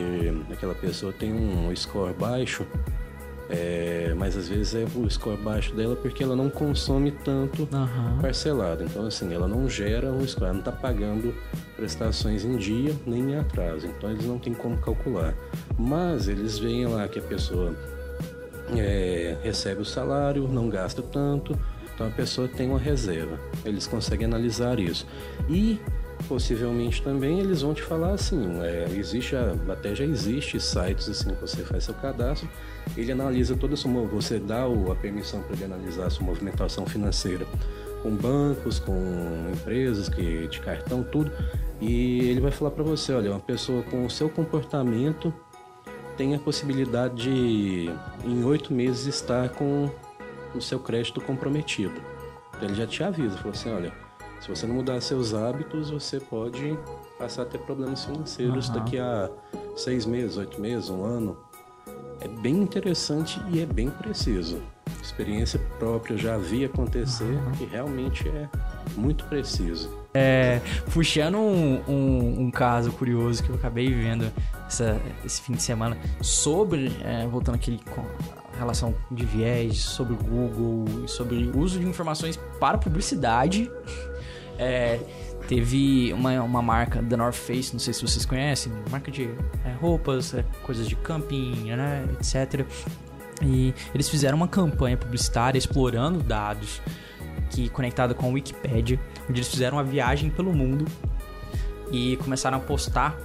aquela 0.52 0.74
pessoa 0.74 1.12
tem 1.12 1.32
um 1.32 1.74
score 1.74 2.12
baixo, 2.12 2.64
é, 3.48 4.14
mas 4.16 4.36
às 4.36 4.48
vezes 4.48 4.74
é 4.74 4.86
o 4.94 5.10
score 5.10 5.36
baixo 5.38 5.74
dela 5.74 5.96
porque 5.96 6.22
ela 6.22 6.36
não 6.36 6.48
consome 6.50 7.10
tanto 7.10 7.66
Aham. 7.72 8.18
parcelado. 8.20 8.84
Então, 8.84 9.06
assim, 9.06 9.32
ela 9.32 9.48
não 9.48 9.68
gera 9.68 10.12
um 10.12 10.26
score, 10.26 10.44
ela 10.44 10.52
não 10.52 10.60
está 10.60 10.72
pagando 10.72 11.34
prestações 11.74 12.44
em 12.44 12.56
dia 12.56 12.94
nem 13.06 13.32
em 13.32 13.36
atraso. 13.36 13.86
Então, 13.86 14.10
eles 14.10 14.26
não 14.26 14.38
têm 14.38 14.54
como 14.54 14.76
calcular. 14.78 15.34
Mas 15.78 16.28
eles 16.28 16.58
veem 16.58 16.86
lá 16.86 17.08
que 17.08 17.18
a 17.18 17.22
pessoa 17.22 17.74
é, 18.76 19.36
recebe 19.42 19.80
o 19.80 19.84
salário, 19.84 20.46
não 20.48 20.68
gasta 20.68 21.02
tanto, 21.02 21.58
então 21.94 22.06
a 22.06 22.10
pessoa 22.10 22.46
tem 22.48 22.68
uma 22.68 22.78
reserva. 22.78 23.38
Eles 23.64 23.86
conseguem 23.86 24.26
analisar 24.26 24.78
isso. 24.78 25.06
E 25.48 25.78
possivelmente 26.22 27.02
também 27.02 27.40
eles 27.40 27.62
vão 27.62 27.74
te 27.74 27.82
falar 27.82 28.12
assim, 28.12 28.60
é, 28.62 28.86
existe 28.96 29.34
a- 29.36 29.54
até 29.68 29.94
já 29.94 30.04
existe 30.04 30.58
sites 30.60 31.08
assim 31.08 31.34
que 31.34 31.40
você 31.40 31.62
faz 31.62 31.84
seu 31.84 31.94
cadastro, 31.94 32.48
ele 32.96 33.12
analisa 33.12 33.56
toda 33.56 33.74
a 33.74 33.76
sua, 33.76 33.90
você 34.06 34.38
dá 34.38 34.64
a 34.64 34.94
permissão 34.94 35.42
para 35.42 35.54
ele 35.56 35.64
analisar 35.64 36.06
a 36.06 36.10
sua 36.10 36.24
movimentação 36.24 36.86
financeira 36.86 37.46
com 38.02 38.10
bancos, 38.16 38.78
com 38.78 39.50
empresas 39.52 40.08
que 40.08 40.46
de 40.48 40.60
cartão, 40.60 41.02
tudo, 41.02 41.30
e 41.80 42.28
ele 42.28 42.40
vai 42.40 42.50
falar 42.50 42.72
para 42.72 42.82
você, 42.82 43.12
olha, 43.12 43.30
uma 43.30 43.40
pessoa 43.40 43.82
com 43.84 44.04
o 44.04 44.10
seu 44.10 44.28
comportamento 44.28 45.32
tem 46.16 46.34
a 46.34 46.38
possibilidade 46.38 47.14
de, 47.22 47.90
em 48.24 48.44
oito 48.44 48.72
meses, 48.72 49.06
estar 49.06 49.48
com 49.50 49.90
o 50.54 50.60
seu 50.60 50.78
crédito 50.78 51.20
comprometido. 51.20 51.94
Então 52.56 52.68
ele 52.68 52.74
já 52.74 52.86
te 52.86 53.02
avisa, 53.02 53.36
falou 53.38 53.52
assim, 53.52 53.70
olha, 53.70 53.92
se 54.42 54.48
você 54.48 54.66
não 54.66 54.74
mudar 54.76 55.00
seus 55.00 55.32
hábitos, 55.32 55.90
você 55.90 56.18
pode 56.18 56.76
passar 57.18 57.42
a 57.42 57.46
ter 57.46 57.58
problemas 57.58 58.04
financeiros 58.04 58.68
Aham. 58.68 58.78
daqui 58.78 58.98
a 58.98 59.30
seis 59.76 60.04
meses, 60.04 60.36
oito 60.36 60.60
meses, 60.60 60.90
um 60.90 61.04
ano. 61.04 61.36
É 62.20 62.28
bem 62.28 62.54
interessante 62.62 63.40
e 63.50 63.60
é 63.60 63.66
bem 63.66 63.88
preciso. 63.90 64.60
Experiência 65.02 65.60
própria, 65.78 66.16
já 66.16 66.36
vi 66.36 66.64
acontecer 66.64 67.36
e 67.60 67.64
realmente 67.64 68.28
é 68.28 68.48
muito 68.96 69.24
preciso. 69.24 69.90
Puxando 70.92 71.38
um, 71.38 71.82
um- 71.88 72.40
um 72.42 72.50
caso 72.50 72.92
curioso 72.92 73.42
que 73.42 73.48
eu 73.50 73.54
acabei 73.56 73.92
vendo 73.92 74.30
essa- 74.66 75.00
esse 75.24 75.40
fim 75.40 75.52
de 75.54 75.62
semana 75.62 75.96
sobre, 76.20 76.92
é, 77.02 77.26
voltando 77.26 77.56
aquele 77.56 77.80
com 77.90 78.02
a 78.54 78.58
relação 78.58 78.94
de 79.10 79.24
viés, 79.24 79.78
sobre 79.78 80.12
o 80.12 80.16
Google, 80.16 81.08
sobre 81.08 81.46
o 81.48 81.58
uso 81.58 81.80
de 81.80 81.86
informações 81.86 82.36
para 82.60 82.78
publicidade. 82.78 83.68
É, 84.62 85.00
teve 85.48 86.12
uma, 86.12 86.40
uma 86.42 86.62
marca 86.62 87.02
da 87.02 87.16
North 87.16 87.34
Face, 87.34 87.72
não 87.72 87.80
sei 87.80 87.92
se 87.92 88.02
vocês 88.02 88.24
conhecem, 88.24 88.72
marca 88.90 89.10
de 89.10 89.28
é, 89.64 89.72
roupas, 89.80 90.34
é, 90.34 90.44
coisas 90.62 90.88
de 90.88 90.96
camping, 90.96 91.74
né, 91.74 92.06
etc. 92.14 92.64
E 93.42 93.74
eles 93.94 94.08
fizeram 94.08 94.36
uma 94.36 94.48
campanha 94.48 94.96
publicitária 94.96 95.58
explorando 95.58 96.22
dados 96.22 96.80
que 97.50 97.68
conectada 97.68 98.14
com 98.14 98.26
a 98.26 98.28
Wikipedia, 98.30 98.98
onde 99.28 99.40
eles 99.40 99.48
fizeram 99.48 99.76
uma 99.76 99.84
viagem 99.84 100.30
pelo 100.30 100.52
mundo 100.52 100.86
e 101.90 102.16
começaram 102.18 102.58
a 102.58 102.60
postar 102.60 103.16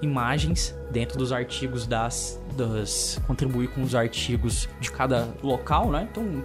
imagens 0.00 0.74
dentro 0.90 1.18
dos 1.18 1.32
artigos 1.32 1.86
das, 1.86 2.40
das 2.56 3.20
contribuir 3.26 3.68
com 3.68 3.82
os 3.82 3.94
artigos 3.94 4.68
de 4.80 4.90
cada 4.90 5.28
local, 5.42 5.90
né? 5.90 6.08
Então, 6.10 6.44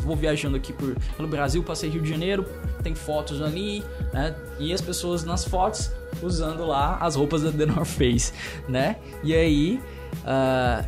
vou 0.00 0.16
viajando 0.16 0.56
aqui 0.56 0.72
por, 0.72 0.94
pelo 1.16 1.28
Brasil, 1.28 1.62
passei 1.62 1.90
Rio 1.90 2.02
de 2.02 2.10
Janeiro, 2.10 2.44
tem 2.82 2.94
fotos 2.94 3.40
ali, 3.40 3.84
né? 4.12 4.34
E 4.58 4.72
as 4.72 4.80
pessoas 4.80 5.24
nas 5.24 5.44
fotos 5.44 5.90
usando 6.22 6.66
lá 6.66 6.98
as 7.00 7.14
roupas 7.14 7.42
da 7.42 7.52
The 7.52 7.66
North 7.66 7.86
Face, 7.86 8.32
né? 8.68 8.96
E 9.22 9.34
aí, 9.34 9.80
ah, 10.24 10.84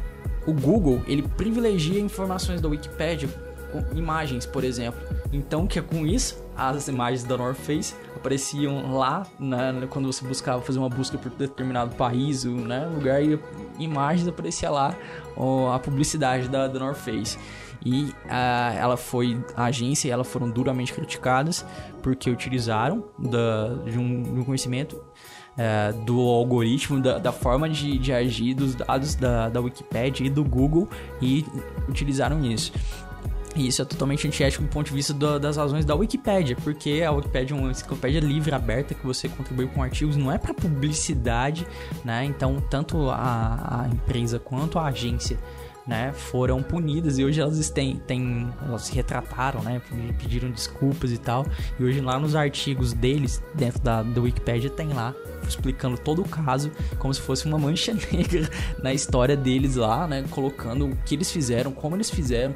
o 0.46 0.52
Google, 0.52 1.02
ele 1.06 1.22
privilegia 1.22 2.00
informações 2.00 2.60
da 2.60 2.68
Wikipedia 2.68 3.28
com 3.70 3.96
imagens, 3.96 4.46
por 4.46 4.64
exemplo. 4.64 5.00
Então, 5.32 5.66
que 5.66 5.78
é 5.78 5.82
com 5.82 6.06
isso, 6.06 6.42
as 6.56 6.88
imagens 6.88 7.24
da 7.24 7.36
North 7.36 7.56
Face 7.56 7.94
apareciam 8.20 8.94
lá, 8.94 9.26
né, 9.38 9.86
quando 9.88 10.12
você 10.12 10.24
buscava 10.24 10.60
fazer 10.60 10.78
uma 10.78 10.88
busca 10.88 11.16
por 11.18 11.30
determinado 11.30 11.96
país, 11.96 12.44
né, 12.44 12.86
lugar, 12.86 13.22
e 13.22 13.40
imagens 13.78 14.28
aparecia 14.28 14.70
lá 14.70 14.94
ó, 15.36 15.72
a 15.72 15.78
publicidade 15.78 16.48
da, 16.48 16.68
da 16.68 16.78
North 16.78 16.98
Face. 16.98 17.38
E 17.84 18.14
ah, 18.28 18.74
ela 18.78 18.96
foi, 18.98 19.42
a 19.56 19.64
agência 19.64 20.08
e 20.08 20.10
ela 20.10 20.22
foram 20.22 20.50
duramente 20.50 20.92
criticadas 20.92 21.64
porque 22.02 22.28
utilizaram 22.30 23.04
da, 23.18 23.68
de, 23.90 23.98
um, 23.98 24.22
de 24.22 24.40
um 24.40 24.44
conhecimento 24.44 25.02
é, 25.56 25.90
do 26.04 26.20
algoritmo, 26.20 27.00
da, 27.00 27.18
da 27.18 27.32
forma 27.32 27.70
de, 27.70 27.98
de 27.98 28.12
agir 28.12 28.52
dos 28.52 28.74
dados 28.74 29.14
da, 29.14 29.48
da 29.48 29.60
Wikipedia 29.60 30.26
e 30.26 30.30
do 30.30 30.44
Google 30.44 30.88
e 31.22 31.44
utilizaram 31.88 32.44
isso. 32.44 32.70
E 33.56 33.66
isso 33.66 33.82
é 33.82 33.84
totalmente 33.84 34.26
antiético 34.28 34.62
do 34.62 34.68
ponto 34.68 34.86
de 34.86 34.94
vista 34.94 35.12
do- 35.12 35.38
das 35.40 35.56
razões 35.56 35.84
da 35.84 35.94
Wikipédia, 35.94 36.56
porque 36.62 37.02
a 37.04 37.10
Wikipédia 37.10 37.54
é 37.54 37.58
uma 37.58 37.70
enciclopédia 37.70 38.20
livre, 38.20 38.54
aberta, 38.54 38.94
que 38.94 39.04
você 39.04 39.28
contribui 39.28 39.66
com 39.66 39.82
artigos, 39.82 40.16
não 40.16 40.30
é 40.30 40.38
para 40.38 40.54
publicidade, 40.54 41.66
né? 42.04 42.24
Então, 42.24 42.60
tanto 42.70 43.10
a, 43.10 43.82
a 43.84 43.88
empresa 43.88 44.38
quanto 44.38 44.78
a 44.78 44.86
agência 44.86 45.36
né, 45.86 46.12
foram 46.12 46.62
punidas 46.62 47.18
e 47.18 47.24
hoje 47.24 47.40
elas 47.40 47.68
têm, 47.70 47.96
têm 48.06 48.48
elas 48.64 48.82
se 48.82 48.94
retrataram, 48.94 49.60
né, 49.62 49.80
pediram 50.20 50.48
desculpas 50.50 51.10
e 51.10 51.18
tal. 51.18 51.44
E 51.80 51.82
hoje 51.82 52.00
lá 52.00 52.16
nos 52.20 52.36
artigos 52.36 52.92
deles, 52.92 53.42
dentro 53.54 53.80
da, 53.80 54.02
da 54.02 54.20
Wikipedia, 54.20 54.70
tem 54.70 54.88
lá 54.92 55.12
explicando 55.48 55.98
todo 55.98 56.22
o 56.22 56.28
caso 56.28 56.70
como 56.98 57.12
se 57.12 57.20
fosse 57.20 57.46
uma 57.46 57.58
mancha 57.58 57.92
negra 58.12 58.48
na 58.80 58.92
história 58.94 59.36
deles 59.36 59.74
lá, 59.74 60.06
né, 60.06 60.24
colocando 60.30 60.86
o 60.86 60.96
que 61.04 61.16
eles 61.16 61.32
fizeram, 61.32 61.72
como 61.72 61.96
eles 61.96 62.10
fizeram, 62.10 62.54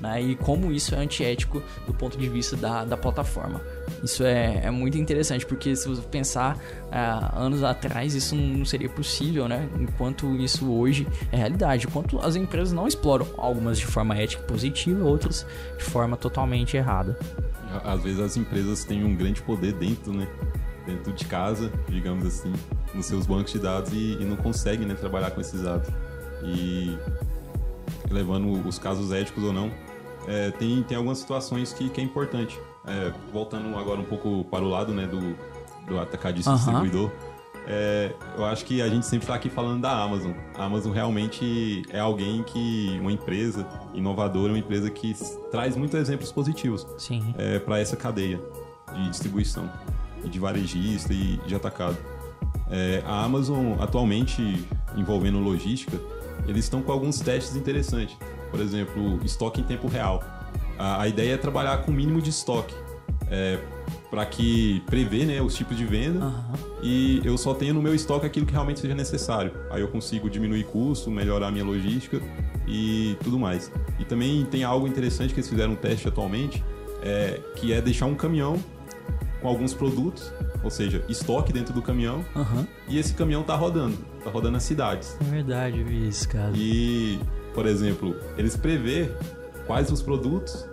né, 0.00 0.20
e 0.22 0.36
como 0.36 0.72
isso 0.72 0.94
é 0.94 0.98
antiético 0.98 1.62
do 1.86 1.94
ponto 1.94 2.18
de 2.18 2.28
vista 2.28 2.56
da, 2.56 2.84
da 2.84 2.96
plataforma. 2.96 3.60
Isso 4.02 4.22
é, 4.24 4.60
é 4.64 4.70
muito 4.70 4.98
interessante, 4.98 5.46
porque 5.46 5.74
se 5.74 5.88
você 5.88 6.02
pensar 6.02 6.58
ah, 6.90 7.32
anos 7.36 7.62
atrás, 7.62 8.14
isso 8.14 8.34
não 8.34 8.64
seria 8.64 8.88
possível, 8.88 9.48
né? 9.48 9.68
Enquanto 9.78 10.36
isso 10.36 10.70
hoje 10.70 11.06
é 11.32 11.36
realidade. 11.36 11.86
Enquanto 11.86 12.18
as 12.20 12.36
empresas 12.36 12.72
não 12.72 12.86
exploram 12.86 13.26
algumas 13.36 13.78
de 13.78 13.86
forma 13.86 14.16
ética 14.16 14.42
positiva, 14.42 15.04
outras 15.04 15.46
de 15.78 15.84
forma 15.84 16.16
totalmente 16.16 16.76
errada. 16.76 17.18
Às 17.84 18.02
vezes 18.02 18.20
as 18.20 18.36
empresas 18.36 18.84
têm 18.84 19.04
um 19.04 19.14
grande 19.14 19.42
poder 19.42 19.72
dentro, 19.72 20.12
né? 20.12 20.26
Dentro 20.86 21.12
de 21.12 21.24
casa, 21.24 21.72
digamos 21.88 22.24
assim, 22.24 22.52
nos 22.94 23.06
seus 23.06 23.26
bancos 23.26 23.52
de 23.52 23.58
dados 23.58 23.92
e, 23.92 24.18
e 24.20 24.24
não 24.24 24.36
conseguem 24.36 24.86
né, 24.86 24.94
trabalhar 24.94 25.32
com 25.32 25.40
esses 25.40 25.62
dados. 25.62 25.88
E 26.44 26.96
levando 28.10 28.66
os 28.66 28.78
casos 28.78 29.12
éticos 29.12 29.42
ou 29.44 29.52
não, 29.52 29.70
é, 30.26 30.50
tem, 30.52 30.82
tem 30.82 30.96
algumas 30.96 31.18
situações 31.18 31.72
que, 31.72 31.88
que 31.88 32.00
é 32.00 32.04
importante. 32.04 32.58
É, 32.86 33.12
voltando 33.32 33.76
agora 33.76 34.00
um 34.00 34.04
pouco 34.04 34.44
para 34.44 34.64
o 34.64 34.68
lado 34.68 34.92
né, 34.92 35.06
do, 35.06 35.36
do 35.86 35.98
atacadista 35.98 36.50
Aham. 36.50 36.58
distribuidor, 36.58 37.10
é, 37.66 38.12
eu 38.36 38.44
acho 38.44 38.64
que 38.64 38.80
a 38.80 38.88
gente 38.88 39.04
sempre 39.06 39.24
está 39.24 39.34
aqui 39.34 39.50
falando 39.50 39.82
da 39.82 39.90
Amazon. 39.90 40.32
A 40.56 40.64
Amazon 40.64 40.92
realmente 40.92 41.82
é 41.90 41.98
alguém 41.98 42.44
que, 42.44 42.96
uma 43.00 43.10
empresa 43.10 43.66
inovadora, 43.92 44.52
uma 44.52 44.58
empresa 44.58 44.88
que 44.88 45.14
traz 45.50 45.76
muitos 45.76 45.98
exemplos 45.98 46.30
positivos 46.30 46.86
Sim. 46.96 47.34
para 47.64 47.80
essa 47.80 47.96
cadeia 47.96 48.40
de 48.94 49.10
distribuição, 49.10 49.68
e 50.24 50.28
de 50.28 50.38
varejista 50.38 51.12
e 51.12 51.38
de 51.46 51.54
atacado. 51.54 51.96
É, 52.70 53.02
a 53.06 53.24
Amazon, 53.24 53.74
atualmente, 53.80 54.64
envolvendo 54.96 55.38
logística, 55.38 55.98
eles 56.48 56.64
estão 56.64 56.82
com 56.82 56.92
alguns 56.92 57.20
testes 57.20 57.56
interessantes. 57.56 58.16
Por 58.50 58.60
exemplo, 58.60 59.20
estoque 59.24 59.60
em 59.60 59.64
tempo 59.64 59.88
real. 59.88 60.22
A, 60.78 61.02
a 61.02 61.08
ideia 61.08 61.34
é 61.34 61.36
trabalhar 61.36 61.78
com 61.78 61.90
o 61.90 61.94
mínimo 61.94 62.20
de 62.20 62.30
estoque, 62.30 62.74
para 64.10 64.24
que 64.24 64.82
prever 64.86 65.26
né, 65.26 65.40
os 65.42 65.54
tipos 65.54 65.76
de 65.76 65.84
venda 65.84 66.24
Aham. 66.24 66.44
e 66.82 67.20
eu 67.24 67.36
só 67.36 67.52
tenho 67.54 67.74
no 67.74 67.82
meu 67.82 67.94
estoque 67.94 68.24
aquilo 68.24 68.46
que 68.46 68.52
realmente 68.52 68.80
seja 68.80 68.94
necessário. 68.94 69.52
Aí 69.70 69.80
eu 69.80 69.88
consigo 69.88 70.30
diminuir 70.30 70.64
custo, 70.64 71.10
melhorar 71.10 71.48
a 71.48 71.50
minha 71.50 71.64
logística 71.64 72.20
e 72.66 73.16
tudo 73.22 73.38
mais. 73.38 73.70
E 73.98 74.04
também 74.04 74.44
tem 74.44 74.64
algo 74.64 74.86
interessante 74.86 75.34
que 75.34 75.40
eles 75.40 75.48
fizeram 75.48 75.72
um 75.72 75.76
teste 75.76 76.08
atualmente, 76.08 76.64
é, 77.02 77.40
que 77.56 77.72
é 77.72 77.80
deixar 77.80 78.06
um 78.06 78.14
caminhão 78.14 78.56
com 79.40 79.48
alguns 79.48 79.74
produtos, 79.74 80.32
ou 80.62 80.70
seja, 80.70 81.04
estoque 81.08 81.52
dentro 81.52 81.74
do 81.74 81.82
caminhão, 81.82 82.24
Aham. 82.34 82.66
e 82.88 82.98
esse 82.98 83.12
caminhão 83.12 83.42
tá 83.42 83.54
rodando, 83.54 83.98
tá 84.26 84.30
rodando 84.30 84.52
nas 84.52 84.64
cidades. 84.64 85.16
É 85.20 85.30
verdade, 85.30 85.80
eu 85.80 85.86
vi 85.86 86.08
isso, 86.08 86.28
cara. 86.28 86.52
E, 86.54 87.18
por 87.54 87.66
exemplo, 87.66 88.16
eles 88.36 88.56
prevê 88.56 89.10
quais 89.66 89.90
os 89.90 90.02
produtos 90.02 90.66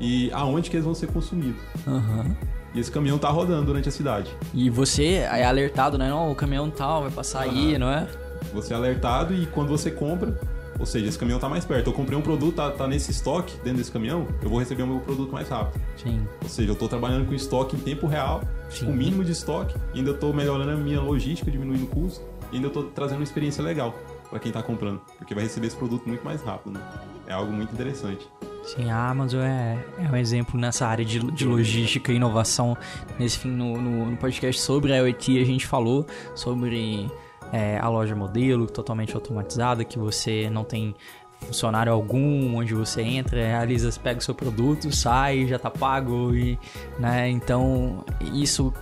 e 0.00 0.30
aonde 0.32 0.70
que 0.70 0.76
eles 0.76 0.84
vão 0.84 0.94
ser 0.94 1.08
consumidos. 1.08 1.60
Aham. 1.86 2.34
E 2.74 2.80
esse 2.80 2.90
caminhão 2.90 3.18
tá 3.18 3.28
rodando 3.28 3.66
durante 3.66 3.88
a 3.88 3.92
cidade. 3.92 4.30
E 4.54 4.70
você 4.70 5.14
é 5.14 5.44
alertado, 5.44 5.98
né? 5.98 6.08
Não, 6.08 6.30
o 6.30 6.34
caminhão 6.34 6.70
tal 6.70 7.02
vai 7.02 7.10
passar 7.10 7.42
aí, 7.42 7.76
não 7.76 7.90
é? 7.90 8.06
Você 8.54 8.72
é 8.72 8.76
alertado 8.76 9.34
e 9.34 9.44
quando 9.46 9.68
você 9.68 9.90
compra, 9.90 10.38
ou 10.78 10.86
seja, 10.86 11.06
esse 11.06 11.18
caminhão 11.18 11.40
tá 11.40 11.48
mais 11.48 11.64
perto. 11.64 11.88
Eu 11.88 11.92
comprei 11.92 12.16
um 12.16 12.22
produto, 12.22 12.54
tá, 12.54 12.70
tá 12.70 12.86
nesse 12.86 13.10
estoque 13.10 13.54
dentro 13.56 13.78
desse 13.78 13.90
caminhão, 13.90 14.26
eu 14.40 14.48
vou 14.48 14.60
receber 14.60 14.84
o 14.84 14.86
meu 14.86 15.00
produto 15.00 15.32
mais 15.32 15.48
rápido. 15.48 15.82
Sim. 15.96 16.26
Ou 16.42 16.48
seja, 16.48 16.70
eu 16.70 16.76
tô 16.76 16.88
trabalhando 16.88 17.26
com 17.26 17.34
estoque 17.34 17.76
em 17.76 17.80
tempo 17.80 18.06
real, 18.06 18.40
Sim. 18.70 18.86
com 18.86 18.92
o 18.92 18.94
mínimo 18.94 19.24
de 19.24 19.32
estoque, 19.32 19.74
e 19.92 19.98
ainda 19.98 20.14
tô 20.14 20.32
melhorando 20.32 20.70
a 20.70 20.76
minha 20.76 21.00
logística, 21.00 21.50
diminuindo 21.50 21.84
o 21.84 21.88
custo, 21.88 22.24
e 22.52 22.56
ainda 22.56 22.70
tô 22.70 22.84
trazendo 22.84 23.18
uma 23.18 23.24
experiência 23.24 23.62
legal 23.62 23.94
para 24.28 24.38
quem 24.38 24.52
tá 24.52 24.62
comprando, 24.62 25.00
porque 25.18 25.34
vai 25.34 25.44
receber 25.44 25.66
esse 25.66 25.76
produto 25.76 26.06
muito 26.06 26.24
mais 26.24 26.42
rápido, 26.42 26.72
né? 26.72 26.80
É 27.26 27.32
algo 27.32 27.52
muito 27.52 27.72
interessante. 27.72 28.28
Sim, 28.64 28.90
a 28.90 29.08
Amazon 29.08 29.40
é, 29.40 29.78
é 29.98 30.10
um 30.10 30.16
exemplo 30.16 30.58
nessa 30.58 30.86
área 30.86 31.04
de, 31.04 31.18
de 31.18 31.44
logística 31.44 32.12
e 32.12 32.16
inovação. 32.16 32.76
Nesse 33.18 33.38
fim, 33.38 33.48
no, 33.48 33.80
no, 33.80 34.06
no 34.10 34.16
podcast 34.16 34.60
sobre 34.60 34.92
a 34.92 34.98
IoT, 34.98 35.40
a 35.40 35.44
gente 35.44 35.66
falou 35.66 36.06
sobre 36.34 37.10
é, 37.52 37.78
a 37.78 37.88
loja 37.88 38.14
modelo 38.14 38.66
totalmente 38.66 39.14
automatizada, 39.14 39.84
que 39.84 39.98
você 39.98 40.48
não 40.50 40.62
tem 40.64 40.94
funcionário 41.40 41.92
algum, 41.92 42.54
onde 42.56 42.74
você 42.74 43.00
entra, 43.02 43.40
realiza, 43.40 43.90
pega 44.00 44.20
o 44.20 44.22
seu 44.22 44.34
produto, 44.34 44.94
sai, 44.94 45.46
já 45.46 45.58
tá 45.58 45.70
pago 45.70 46.34
e, 46.34 46.58
né, 46.98 47.30
então 47.30 48.04
isso 48.34 48.72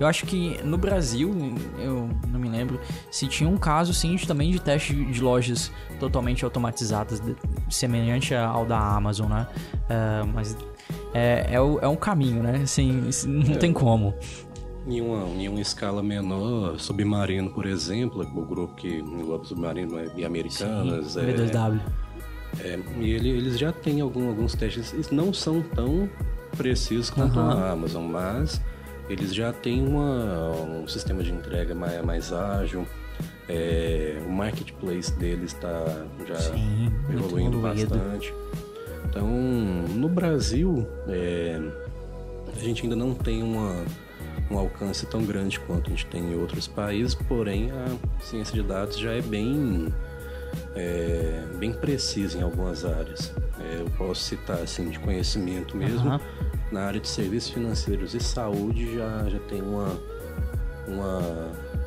eu 0.00 0.06
acho 0.06 0.26
que 0.26 0.58
no 0.64 0.76
Brasil, 0.78 1.34
eu 1.78 2.08
não 2.28 2.38
me 2.40 2.48
lembro, 2.48 2.80
se 3.10 3.26
tinha 3.26 3.48
um 3.48 3.56
caso 3.56 3.92
sim 3.94 4.14
de- 4.16 4.26
também 4.26 4.50
de 4.50 4.60
teste 4.60 4.94
de 4.94 5.20
lojas 5.20 5.70
totalmente 6.00 6.44
automatizadas, 6.44 7.22
semelhante 7.70 8.34
ao 8.34 8.64
da 8.64 8.78
Amazon, 8.78 9.28
né? 9.30 9.46
É, 9.88 10.22
mas 10.32 10.56
é, 11.14 11.46
é, 11.50 11.54
é 11.54 11.88
um 11.88 11.96
caminho, 11.96 12.42
né? 12.42 12.60
Assim, 12.62 13.08
não 13.26 13.54
tem 13.56 13.72
como. 13.72 14.14
Em 14.86 15.00
uma, 15.02 15.24
em 15.42 15.48
uma 15.48 15.60
escala 15.60 16.02
menor, 16.02 16.78
Submarino, 16.80 17.50
por 17.50 17.66
exemplo, 17.66 18.22
o 18.22 18.42
grupo 18.46 18.74
que 18.74 18.88
engloba 18.88 19.44
Submarino 19.44 20.00
e 20.16 20.24
Americanas, 20.24 21.14
é, 21.16 21.26
B2W. 21.26 21.80
é, 22.60 22.78
e 22.98 23.10
ele- 23.10 23.28
eles 23.28 23.58
já 23.58 23.70
têm 23.70 24.00
algum- 24.00 24.28
alguns 24.28 24.54
testes, 24.54 24.94
eles 24.94 25.10
não 25.10 25.30
são 25.34 25.60
tão 25.60 26.08
precisos 26.56 27.10
quanto 27.10 27.38
a 27.38 27.70
Amazon, 27.72 28.04
mas 28.06 28.62
eles 29.08 29.34
já 29.34 29.52
têm 29.52 29.86
uma, 29.86 30.50
um 30.52 30.86
sistema 30.86 31.22
de 31.22 31.32
entrega 31.32 31.74
mais, 31.74 32.04
mais 32.04 32.32
ágil, 32.32 32.86
é, 33.48 34.20
o 34.26 34.30
marketplace 34.30 35.12
deles 35.12 35.54
está 35.54 35.84
já 36.26 36.36
Sim, 36.36 36.92
evoluindo 37.10 37.58
bastante. 37.60 38.34
Então, 39.08 39.26
no 39.26 40.08
Brasil, 40.08 40.86
é, 41.08 41.58
a 42.54 42.60
gente 42.60 42.82
ainda 42.82 42.94
não 42.94 43.14
tem 43.14 43.42
uma, 43.42 43.84
um 44.50 44.58
alcance 44.58 45.06
tão 45.06 45.24
grande 45.24 45.58
quanto 45.60 45.86
a 45.86 45.90
gente 45.90 46.06
tem 46.06 46.32
em 46.32 46.38
outros 46.38 46.66
países, 46.66 47.14
porém 47.14 47.70
a 47.70 48.22
ciência 48.22 48.54
de 48.54 48.62
dados 48.62 48.98
já 48.98 49.12
é 49.12 49.22
bem, 49.22 49.88
é, 50.74 51.42
bem 51.56 51.72
precisa 51.72 52.38
em 52.38 52.42
algumas 52.42 52.84
áreas. 52.84 53.32
É, 53.60 53.80
eu 53.80 53.90
posso 53.96 54.22
citar 54.22 54.58
assim, 54.60 54.88
de 54.90 54.98
conhecimento 54.98 55.76
mesmo, 55.76 56.08
Aham. 56.08 56.20
na 56.70 56.82
área 56.84 57.00
de 57.00 57.08
serviços 57.08 57.50
financeiros 57.50 58.14
e 58.14 58.20
saúde 58.20 58.94
já, 58.94 59.28
já 59.28 59.38
tem 59.40 59.60
uma, 59.62 59.96
uma, 60.86 61.20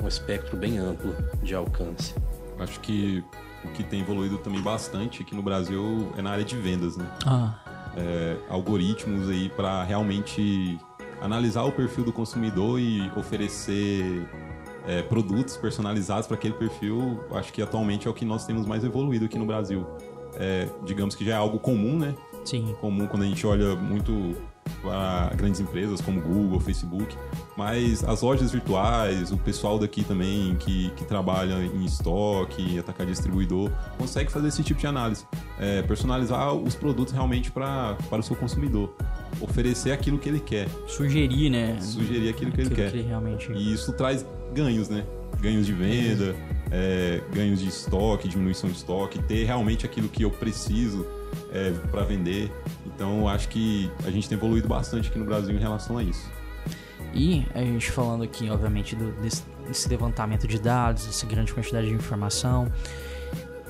um 0.01 0.07
espectro 0.07 0.57
bem 0.57 0.77
amplo 0.77 1.15
de 1.41 1.55
alcance. 1.55 2.13
Acho 2.59 2.79
que 2.81 3.23
o 3.63 3.69
que 3.69 3.83
tem 3.83 4.01
evoluído 4.01 4.37
também 4.39 4.61
bastante 4.61 5.21
aqui 5.21 5.35
no 5.35 5.41
Brasil 5.41 6.11
é 6.17 6.21
na 6.21 6.31
área 6.31 6.43
de 6.43 6.55
vendas, 6.57 6.97
né? 6.97 7.07
Ah, 7.25 7.55
É, 7.97 8.37
algoritmos 8.49 9.29
aí 9.29 9.49
para 9.49 9.83
realmente 9.83 10.79
analisar 11.21 11.63
o 11.63 11.71
perfil 11.71 12.03
do 12.05 12.13
consumidor 12.13 12.79
e 12.79 13.11
oferecer 13.17 14.25
é, 14.87 15.01
produtos 15.01 15.57
personalizados 15.57 16.27
para 16.27 16.35
aquele 16.35 16.53
perfil. 16.53 17.19
Acho 17.33 17.51
que 17.53 17.61
atualmente 17.61 18.07
é 18.07 18.11
o 18.11 18.13
que 18.13 18.25
nós 18.25 18.45
temos 18.45 18.65
mais 18.65 18.83
evoluído 18.83 19.25
aqui 19.25 19.37
no 19.37 19.45
Brasil. 19.45 19.85
É, 20.35 20.67
digamos 20.85 21.13
que 21.15 21.25
já 21.25 21.33
é 21.33 21.37
algo 21.37 21.59
comum, 21.59 21.97
né? 21.97 22.15
sim. 22.43 22.73
comum 22.81 23.05
quando 23.05 23.23
a 23.23 23.25
gente 23.27 23.45
olha 23.45 23.75
muito 23.75 24.35
para 24.81 25.31
grandes 25.35 25.59
empresas 25.59 26.01
como 26.01 26.19
Google, 26.21 26.59
Facebook, 26.59 27.15
mas 27.57 28.03
as 28.03 28.21
lojas 28.21 28.51
virtuais, 28.51 29.31
o 29.31 29.37
pessoal 29.37 29.77
daqui 29.77 30.03
também 30.03 30.55
que, 30.55 30.89
que 30.91 31.03
trabalha 31.05 31.53
em 31.63 31.83
estoque, 31.85 32.79
atacar 32.79 33.05
distribuidor, 33.05 33.69
consegue 33.97 34.31
fazer 34.31 34.47
esse 34.47 34.63
tipo 34.63 34.79
de 34.79 34.87
análise, 34.87 35.25
É, 35.59 35.81
personalizar 35.83 36.53
os 36.53 36.73
produtos 36.73 37.13
realmente 37.13 37.51
pra, 37.51 37.95
para 38.09 38.19
o 38.19 38.23
seu 38.23 38.35
consumidor, 38.35 38.95
oferecer 39.39 39.91
aquilo 39.91 40.17
que 40.17 40.29
ele 40.29 40.39
quer, 40.39 40.67
Sugerir, 40.87 41.49
né? 41.51 41.79
sugerir 41.79 42.29
aquilo 42.29 42.51
que 42.51 42.61
ele 42.61 42.67
Aquilo 42.69 42.83
quer. 42.83 42.91
que 42.91 42.97
ele 42.97 43.07
realmente... 43.07 43.51
E 43.51 43.73
isso 43.73 43.93
traz 43.93 44.25
ganhos, 44.53 44.89
né? 44.89 45.05
Ganhos 45.39 45.65
de 45.65 45.73
venda, 45.73 46.35
é, 46.71 47.21
ganhos 47.33 47.59
de 47.61 47.67
estoque, 47.69 48.27
diminuição 48.27 48.69
de 48.69 48.77
estoque, 48.77 49.19
ter 49.23 49.45
realmente 49.45 49.85
aquilo 49.85 50.07
que 50.07 50.23
eu 50.23 50.29
preciso 50.31 51.05
é, 51.51 51.71
para 51.91 52.03
vender. 52.03 52.51
Então, 52.85 53.27
acho 53.27 53.47
que 53.49 53.89
a 54.05 54.11
gente 54.11 54.27
tem 54.29 54.37
evoluído 54.37 54.67
bastante 54.67 55.09
aqui 55.09 55.17
no 55.17 55.25
Brasil 55.25 55.55
em 55.55 55.59
relação 55.59 55.97
a 55.97 56.03
isso. 56.03 56.29
E 57.13 57.45
a 57.53 57.59
gente 57.59 57.91
falando 57.91 58.23
aqui, 58.23 58.49
obviamente, 58.49 58.95
do- 58.95 59.11
desse, 59.21 59.43
desse 59.67 59.89
levantamento 59.89 60.47
de 60.47 60.59
dados, 60.59 61.05
dessa 61.05 61.25
grande 61.25 61.53
quantidade 61.53 61.87
de 61.87 61.93
informação, 61.93 62.71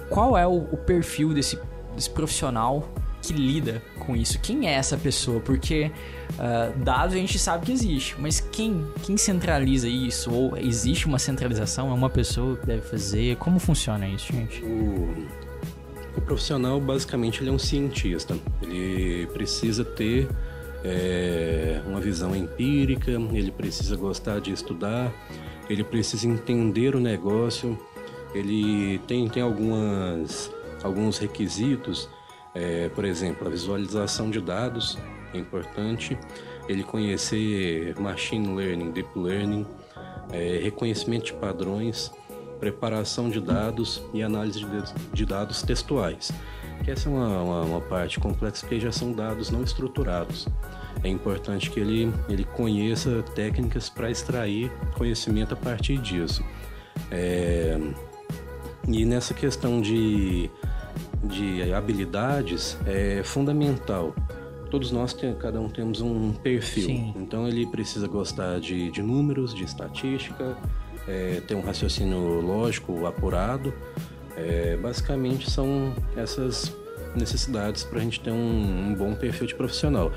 qual 0.09 0.37
é 0.37 0.45
o, 0.45 0.57
o 0.71 0.77
perfil 0.77 1.33
desse, 1.33 1.57
desse 1.95 2.09
profissional 2.09 2.87
que 3.21 3.33
lida 3.33 3.81
com 3.99 4.15
isso? 4.15 4.39
Quem 4.39 4.67
é 4.67 4.73
essa 4.73 4.97
pessoa? 4.97 5.39
Porque 5.39 5.91
ah, 6.39 6.71
dados 6.75 7.15
a 7.15 7.17
gente 7.17 7.37
sabe 7.37 7.65
que 7.65 7.71
existe, 7.71 8.15
mas 8.19 8.39
quem, 8.39 8.85
quem 9.03 9.17
centraliza 9.17 9.87
isso? 9.87 10.31
Ou 10.31 10.57
existe 10.57 11.05
uma 11.05 11.19
centralização? 11.19 11.89
É 11.89 11.93
uma 11.93 12.09
pessoa 12.09 12.57
que 12.57 12.65
deve 12.65 12.81
fazer? 12.81 13.35
Como 13.37 13.59
funciona 13.59 14.07
isso, 14.07 14.31
gente? 14.31 14.63
O, 14.63 15.27
o 16.17 16.21
profissional, 16.21 16.79
basicamente, 16.79 17.41
ele 17.41 17.49
é 17.49 17.53
um 17.53 17.59
cientista. 17.59 18.37
Ele 18.61 19.27
precisa 19.27 19.83
ter 19.83 20.27
é, 20.83 21.81
uma 21.85 21.99
visão 21.99 22.35
empírica, 22.35 23.11
ele 23.11 23.51
precisa 23.51 23.95
gostar 23.95 24.39
de 24.39 24.51
estudar, 24.51 25.13
ele 25.69 25.83
precisa 25.83 26.27
entender 26.27 26.95
o 26.95 26.99
negócio, 26.99 27.77
ele 28.33 28.99
tem, 29.07 29.27
tem 29.29 29.43
algumas, 29.43 30.51
alguns 30.83 31.17
requisitos, 31.17 32.09
é, 32.53 32.89
por 32.89 33.05
exemplo, 33.05 33.47
a 33.47 33.49
visualização 33.49 34.29
de 34.29 34.41
dados 34.41 34.97
é 35.33 35.37
importante, 35.37 36.17
ele 36.67 36.83
conhecer 36.83 37.97
machine 37.99 38.55
learning, 38.55 38.91
deep 38.91 39.09
learning, 39.17 39.65
é, 40.31 40.59
reconhecimento 40.63 41.25
de 41.25 41.33
padrões, 41.33 42.11
preparação 42.59 43.29
de 43.29 43.39
dados 43.39 44.03
e 44.13 44.21
análise 44.21 44.59
de, 44.59 44.67
de 45.13 45.25
dados 45.25 45.61
textuais. 45.61 46.31
Que 46.83 46.91
essa 46.91 47.09
é 47.09 47.11
uma, 47.11 47.41
uma, 47.41 47.61
uma 47.61 47.81
parte 47.81 48.19
complexa 48.19 48.61
porque 48.61 48.79
já 48.79 48.91
são 48.91 49.13
dados 49.13 49.49
não 49.49 49.63
estruturados. 49.63 50.47
É 51.03 51.07
importante 51.07 51.69
que 51.71 51.79
ele, 51.79 52.13
ele 52.29 52.43
conheça 52.43 53.23
técnicas 53.35 53.89
para 53.89 54.11
extrair 54.11 54.71
conhecimento 54.97 55.53
a 55.53 55.57
partir 55.57 55.97
disso. 55.97 56.43
É, 57.09 57.79
e 58.87 59.05
nessa 59.05 59.33
questão 59.33 59.81
de, 59.81 60.49
de 61.23 61.73
habilidades 61.73 62.77
é 62.85 63.21
fundamental. 63.23 64.15
Todos 64.69 64.91
nós, 64.91 65.15
cada 65.39 65.59
um 65.59 65.69
temos 65.69 66.01
um 66.01 66.31
perfil. 66.31 66.85
Sim. 66.85 67.13
Então 67.17 67.47
ele 67.47 67.67
precisa 67.67 68.07
gostar 68.07 68.59
de, 68.59 68.89
de 68.89 69.01
números, 69.01 69.53
de 69.53 69.63
estatística, 69.63 70.57
é, 71.07 71.41
ter 71.45 71.55
um 71.55 71.61
raciocínio 71.61 72.39
lógico 72.39 73.05
apurado. 73.05 73.73
É, 74.37 74.77
basicamente 74.77 75.51
são 75.51 75.93
essas 76.15 76.73
necessidades 77.15 77.83
para 77.83 77.99
a 77.99 78.01
gente 78.01 78.19
ter 78.21 78.31
um, 78.31 78.89
um 78.89 78.95
bom 78.95 79.13
perfil 79.13 79.45
de 79.45 79.55
profissional. 79.55 80.11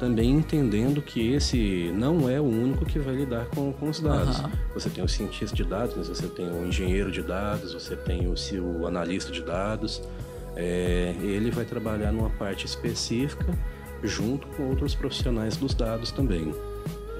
Também 0.00 0.30
entendendo 0.30 1.02
que 1.02 1.32
esse 1.34 1.92
não 1.94 2.26
é 2.28 2.40
o 2.40 2.44
único 2.44 2.84
que 2.86 2.98
vai 2.98 3.14
lidar 3.14 3.44
com, 3.54 3.70
com 3.74 3.88
os 3.90 4.00
dados. 4.00 4.40
Aham. 4.40 4.50
Você 4.74 4.88
tem 4.88 5.04
o 5.04 5.08
cientista 5.08 5.54
de 5.54 5.62
dados, 5.62 5.94
mas 5.96 6.08
você 6.08 6.26
tem 6.26 6.50
o 6.50 6.66
engenheiro 6.66 7.12
de 7.12 7.22
dados, 7.22 7.74
você 7.74 7.94
tem 7.94 8.26
o, 8.26 8.34
se- 8.36 8.58
o 8.58 8.86
analista 8.86 9.30
de 9.30 9.42
dados. 9.42 10.02
É, 10.56 11.14
ele 11.20 11.50
vai 11.50 11.64
trabalhar 11.66 12.10
numa 12.12 12.30
parte 12.30 12.64
específica 12.66 13.46
junto 14.02 14.46
com 14.48 14.68
outros 14.70 14.94
profissionais 14.94 15.56
dos 15.56 15.74
dados 15.74 16.10
também. 16.10 16.52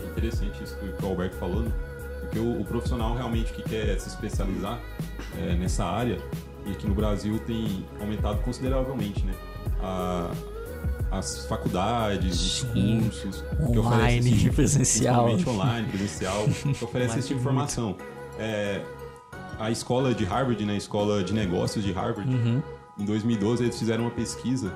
É 0.02 0.06
interessante 0.10 0.62
isso 0.64 0.76
que 0.78 1.04
o 1.04 1.08
Alberto 1.08 1.36
falou, 1.36 1.60
né? 1.60 1.72
Porque 2.22 2.38
o, 2.38 2.60
o 2.60 2.64
profissional 2.64 3.14
realmente 3.14 3.52
que 3.52 3.62
quer 3.62 3.98
se 4.00 4.08
especializar 4.08 4.80
é, 5.38 5.54
nessa 5.54 5.84
área, 5.84 6.16
E 6.66 6.72
aqui 6.72 6.86
no 6.86 6.94
Brasil 6.94 7.38
tem 7.46 7.84
aumentado 8.00 8.40
consideravelmente, 8.42 9.24
né? 9.24 9.34
A, 9.82 10.30
as 11.10 11.46
faculdades, 11.46 12.64
Sim. 12.72 12.98
os 13.08 13.18
cursos 13.20 13.44
Online, 13.60 13.72
que 13.72 13.78
oferecem 13.78 14.32
esse- 14.32 14.50
presencial. 14.50 15.28
online, 15.48 15.88
presencial, 15.88 16.44
que 16.78 16.84
oferece 16.84 17.18
esse 17.18 17.28
tipo 17.28 17.40
de 17.40 17.46
informação. 17.46 17.96
É, 18.38 18.80
a 19.58 19.70
escola 19.70 20.14
de 20.14 20.24
Harvard, 20.24 20.64
né, 20.64 20.74
a 20.74 20.76
escola 20.76 21.22
de 21.24 21.32
negócios 21.34 21.84
de 21.84 21.92
Harvard, 21.92 22.32
Uhum. 22.32 22.62
em 22.98 23.04
2012 23.04 23.64
eles 23.64 23.78
fizeram 23.78 24.04
uma 24.04 24.10
pesquisa 24.10 24.72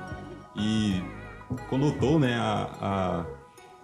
e 0.55 1.01
conotou, 1.69 2.19
né, 2.19 2.35
a, 2.35 2.69
a 2.81 3.25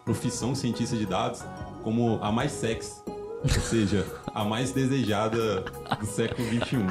profissão 0.06 0.54
cientista 0.54 0.96
de 0.98 1.06
dados 1.06 1.44
como 1.84 2.20
a 2.22 2.32
mais 2.32 2.52
sexy, 2.52 3.02
ou 3.08 3.50
seja, 3.50 4.06
a 4.36 4.44
mais 4.44 4.72
desejada 4.72 5.62
do 6.00 6.06
século 6.06 6.48
21. 6.50 6.86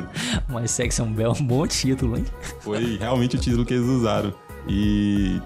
Mas 0.49 0.71
sexo 0.73 1.03
é 1.03 1.05
um 1.05 1.12
belo, 1.12 1.35
um 1.38 1.45
bom 1.45 1.66
título, 1.66 2.16
hein? 2.16 2.25
Foi 2.61 2.97
realmente 2.97 3.37
o 3.37 3.38
título 3.38 3.64
que 3.64 3.75
eles 3.75 3.87
usaram. 3.87 4.33
E, 4.68 5.40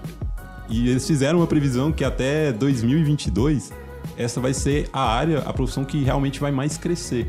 e 0.69 0.89
eles 0.89 1.05
fizeram 1.05 1.39
uma 1.39 1.47
previsão 1.47 1.91
que 1.91 2.03
até 2.03 2.51
2022 2.51 3.71
essa 4.17 4.39
vai 4.39 4.53
ser 4.53 4.89
a 4.93 5.01
área, 5.01 5.39
a 5.39 5.51
profissão 5.51 5.83
que 5.83 6.03
realmente 6.03 6.39
vai 6.39 6.51
mais 6.51 6.77
crescer. 6.77 7.27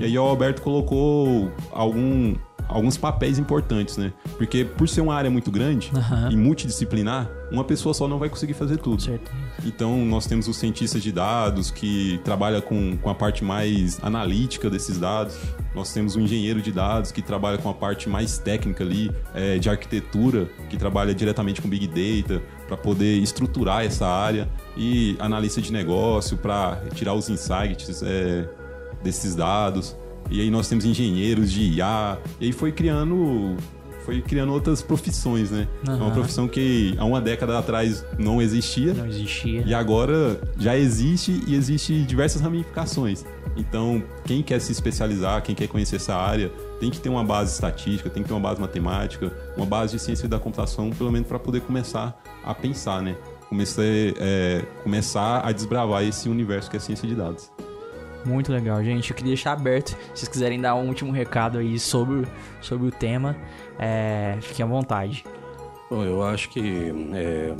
E 0.00 0.04
aí 0.04 0.18
o 0.18 0.22
Alberto 0.22 0.60
colocou 0.60 1.50
algum, 1.70 2.34
alguns 2.68 2.96
papéis 2.96 3.38
importantes, 3.38 3.96
né? 3.96 4.12
Porque 4.36 4.64
por 4.64 4.88
ser 4.88 5.00
uma 5.00 5.14
área 5.14 5.30
muito 5.30 5.50
grande 5.50 5.90
Aham. 5.94 6.30
e 6.30 6.36
multidisciplinar, 6.36 7.30
uma 7.50 7.64
pessoa 7.64 7.94
só 7.94 8.08
não 8.08 8.18
vai 8.18 8.28
conseguir 8.28 8.54
fazer 8.54 8.78
tudo. 8.78 9.02
Certeza. 9.02 9.36
Então, 9.64 10.04
nós 10.04 10.26
temos 10.26 10.48
os 10.48 10.56
cientistas 10.56 11.02
de 11.02 11.12
dados 11.12 11.70
que 11.70 12.20
trabalha 12.24 12.60
com, 12.60 12.96
com 12.96 13.10
a 13.10 13.14
parte 13.14 13.44
mais 13.44 13.98
analítica 14.02 14.68
desses 14.68 14.98
dados. 14.98 15.36
Nós 15.74 15.92
temos 15.92 16.16
o 16.16 16.20
engenheiro 16.20 16.60
de 16.60 16.72
dados 16.72 17.12
que 17.12 17.22
trabalha 17.22 17.58
com 17.58 17.68
a 17.68 17.74
parte 17.74 18.08
mais 18.08 18.38
técnica 18.38 18.82
ali, 18.82 19.10
é, 19.34 19.58
de 19.58 19.68
arquitetura, 19.68 20.48
que 20.68 20.76
trabalha 20.76 21.14
diretamente 21.14 21.60
com 21.60 21.68
Big 21.68 21.86
Data, 21.86 22.42
para 22.66 22.76
poder 22.76 23.18
estruturar 23.18 23.84
essa 23.84 24.06
área. 24.06 24.48
E 24.76 25.16
analista 25.18 25.60
de 25.60 25.72
negócio, 25.72 26.36
para 26.36 26.82
tirar 26.94 27.14
os 27.14 27.28
insights 27.28 28.02
é, 28.02 28.48
desses 29.02 29.34
dados. 29.34 29.96
E 30.30 30.40
aí 30.40 30.50
nós 30.50 30.68
temos 30.68 30.84
engenheiros 30.84 31.52
de 31.52 31.62
IA. 31.76 32.18
E 32.40 32.46
aí 32.46 32.52
foi 32.52 32.72
criando 32.72 33.56
foi 34.06 34.22
criando 34.22 34.52
outras 34.52 34.80
profissões, 34.80 35.50
né? 35.50 35.66
É 35.84 35.90
uma 35.90 36.12
profissão 36.12 36.46
que 36.46 36.94
há 36.96 37.04
uma 37.04 37.20
década 37.20 37.58
atrás 37.58 38.04
não 38.16 38.40
existia. 38.40 38.94
Não 38.94 39.04
existia. 39.04 39.64
E 39.66 39.74
agora 39.74 40.40
já 40.56 40.76
existe 40.76 41.42
e 41.44 41.56
existe 41.56 42.02
diversas 42.02 42.40
ramificações. 42.40 43.24
Então, 43.56 44.00
quem 44.24 44.44
quer 44.44 44.60
se 44.60 44.70
especializar, 44.70 45.42
quem 45.42 45.56
quer 45.56 45.66
conhecer 45.66 45.96
essa 45.96 46.14
área, 46.14 46.52
tem 46.78 46.88
que 46.88 47.00
ter 47.00 47.08
uma 47.08 47.24
base 47.24 47.54
estatística, 47.54 48.08
tem 48.08 48.22
que 48.22 48.28
ter 48.28 48.34
uma 48.34 48.40
base 48.40 48.60
matemática, 48.60 49.32
uma 49.56 49.66
base 49.66 49.96
de 49.96 50.02
ciência 50.02 50.28
da 50.28 50.38
computação, 50.38 50.90
pelo 50.90 51.10
menos 51.10 51.26
para 51.26 51.38
poder 51.38 51.62
começar 51.62 52.16
a 52.44 52.54
pensar, 52.54 53.02
né? 53.02 53.16
Começar, 53.48 53.82
é, 53.82 54.64
começar 54.84 55.40
a 55.44 55.50
desbravar 55.50 56.04
esse 56.04 56.28
universo 56.28 56.70
que 56.70 56.76
é 56.76 56.78
a 56.78 56.80
ciência 56.80 57.08
de 57.08 57.14
dados. 57.16 57.50
Muito 58.26 58.52
legal, 58.52 58.82
gente. 58.82 59.10
Eu 59.10 59.16
queria 59.16 59.30
deixar 59.30 59.52
aberto. 59.52 59.90
Se 59.90 59.96
vocês 60.14 60.28
quiserem 60.28 60.60
dar 60.60 60.74
um 60.74 60.88
último 60.88 61.12
recado 61.12 61.58
aí 61.58 61.78
sobre, 61.78 62.26
sobre 62.60 62.88
o 62.88 62.90
tema, 62.90 63.36
é, 63.78 64.36
fiquem 64.40 64.64
à 64.64 64.68
vontade. 64.68 65.24
Bom, 65.88 66.02
eu 66.02 66.22
acho 66.24 66.50
que 66.50 66.92
é, 67.14 67.54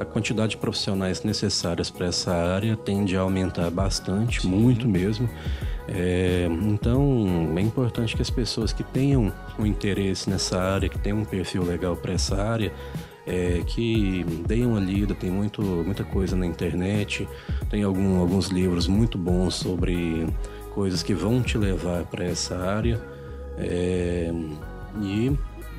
a 0.00 0.04
quantidade 0.04 0.50
de 0.50 0.56
profissionais 0.56 1.22
necessárias 1.22 1.90
para 1.90 2.06
essa 2.06 2.32
área 2.34 2.76
tende 2.76 3.16
a 3.16 3.20
aumentar 3.20 3.70
bastante, 3.70 4.44
muito 4.44 4.88
mesmo. 4.88 5.30
É, 5.86 6.48
então, 6.62 7.52
é 7.56 7.60
importante 7.60 8.16
que 8.16 8.22
as 8.22 8.30
pessoas 8.30 8.72
que 8.72 8.82
tenham 8.82 9.32
um 9.56 9.64
interesse 9.64 10.28
nessa 10.28 10.60
área, 10.60 10.88
que 10.88 10.98
tenham 10.98 11.18
um 11.18 11.24
perfil 11.24 11.62
legal 11.62 11.96
para 11.96 12.12
essa 12.12 12.42
área, 12.42 12.72
é, 13.26 13.62
que 13.66 14.24
deem 14.46 14.66
uma 14.66 14.80
lida, 14.80 15.14
tem 15.14 15.30
muito, 15.30 15.62
muita 15.62 16.02
coisa 16.02 16.34
na 16.34 16.46
internet, 16.46 17.28
tem 17.72 17.82
algum- 17.84 18.20
alguns 18.20 18.48
livros 18.48 18.86
muito 18.86 19.16
bons 19.16 19.54
sobre 19.54 20.26
coisas 20.74 21.02
que 21.02 21.14
vão 21.14 21.42
te 21.42 21.56
levar 21.56 22.04
para 22.04 22.22
essa 22.22 22.54
área. 22.58 23.00
É, 23.56 24.30
e 25.00 25.32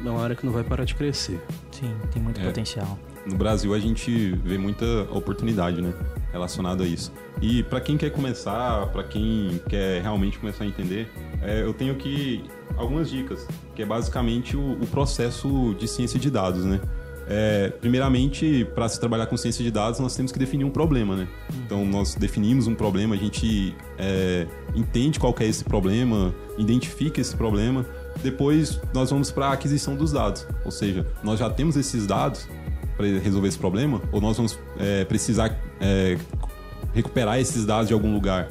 é 0.04 0.10
uma 0.10 0.24
área 0.24 0.36
que 0.36 0.44
não 0.44 0.52
vai 0.52 0.64
parar 0.64 0.86
de 0.86 0.96
crescer. 0.96 1.40
Sim, 1.72 1.94
tem 2.12 2.20
muito 2.22 2.42
É. 2.42 2.46
potencial. 2.46 2.98
No 3.28 3.36
Brasil 3.38 3.74
a 3.76 3.80
gente 3.80 4.32
vê 4.44 4.58
muita 4.58 4.86
oportunidade, 5.12 5.82
né, 5.84 5.94
relacionada 6.32 6.84
a 6.84 6.88
isso. 6.88 7.14
E 7.40 7.62
para 7.62 7.80
quem 7.80 7.96
quer 7.96 8.10
começar, 8.10 8.88
para 8.88 9.04
quem 9.04 9.62
quer 9.70 10.02
realmente 10.02 10.40
começar 10.40 10.64
a 10.64 10.68
entender, 10.68 11.08
é, 11.44 11.62
eu 11.62 11.74
tenho 11.76 11.94
aqui 11.94 12.44
algumas 12.76 13.08
dicas, 13.10 13.48
que 13.76 13.84
é 13.84 13.86
basicamente 13.86 14.58
o, 14.58 14.74
o 14.82 14.88
processo 14.88 15.76
de 15.78 15.88
ciência 15.88 16.20
de 16.20 16.32
dados, 16.32 16.66
né? 16.66 16.82
É, 17.28 17.70
primeiramente, 17.80 18.68
para 18.76 18.88
se 18.90 19.00
trabalhar 19.00 19.26
com 19.28 19.38
ciência 19.38 19.64
de 19.64 19.72
dados, 19.72 20.00
nós 20.00 20.16
temos 20.16 20.32
que 20.32 20.40
definir 20.40 20.66
um 20.66 20.70
problema, 20.70 21.16
né? 21.16 21.28
Então, 21.66 21.86
nós 21.86 22.16
definimos 22.16 22.68
um 22.68 22.76
problema, 22.76 23.16
a 23.16 23.18
gente 23.18 23.76
é, 23.98 24.46
entende 24.76 25.20
qual 25.20 25.34
é 25.40 25.46
esse 25.46 25.64
problema, 25.64 26.34
identifica 26.58 27.22
esse 27.22 27.36
problema. 27.36 27.86
Depois, 28.22 28.80
nós 28.94 29.10
vamos 29.10 29.32
para 29.32 29.48
a 29.48 29.54
aquisição 29.54 29.96
dos 29.96 30.12
dados. 30.12 30.46
Ou 30.66 30.72
seja, 30.72 31.06
nós 31.24 31.40
já 31.40 31.50
temos 31.50 31.78
esses 31.78 32.06
dados 32.06 32.48
para 32.98 33.08
resolver 33.08 33.48
esse 33.48 33.58
problema, 33.58 34.02
ou 34.12 34.22
nós 34.22 34.38
vamos 34.38 34.60
é, 34.78 35.04
precisar 35.06 35.58
é, 35.80 36.18
recuperar 36.94 37.40
esses 37.40 37.66
dados 37.66 37.88
de 37.88 37.94
algum 37.94 38.14
lugar, 38.14 38.50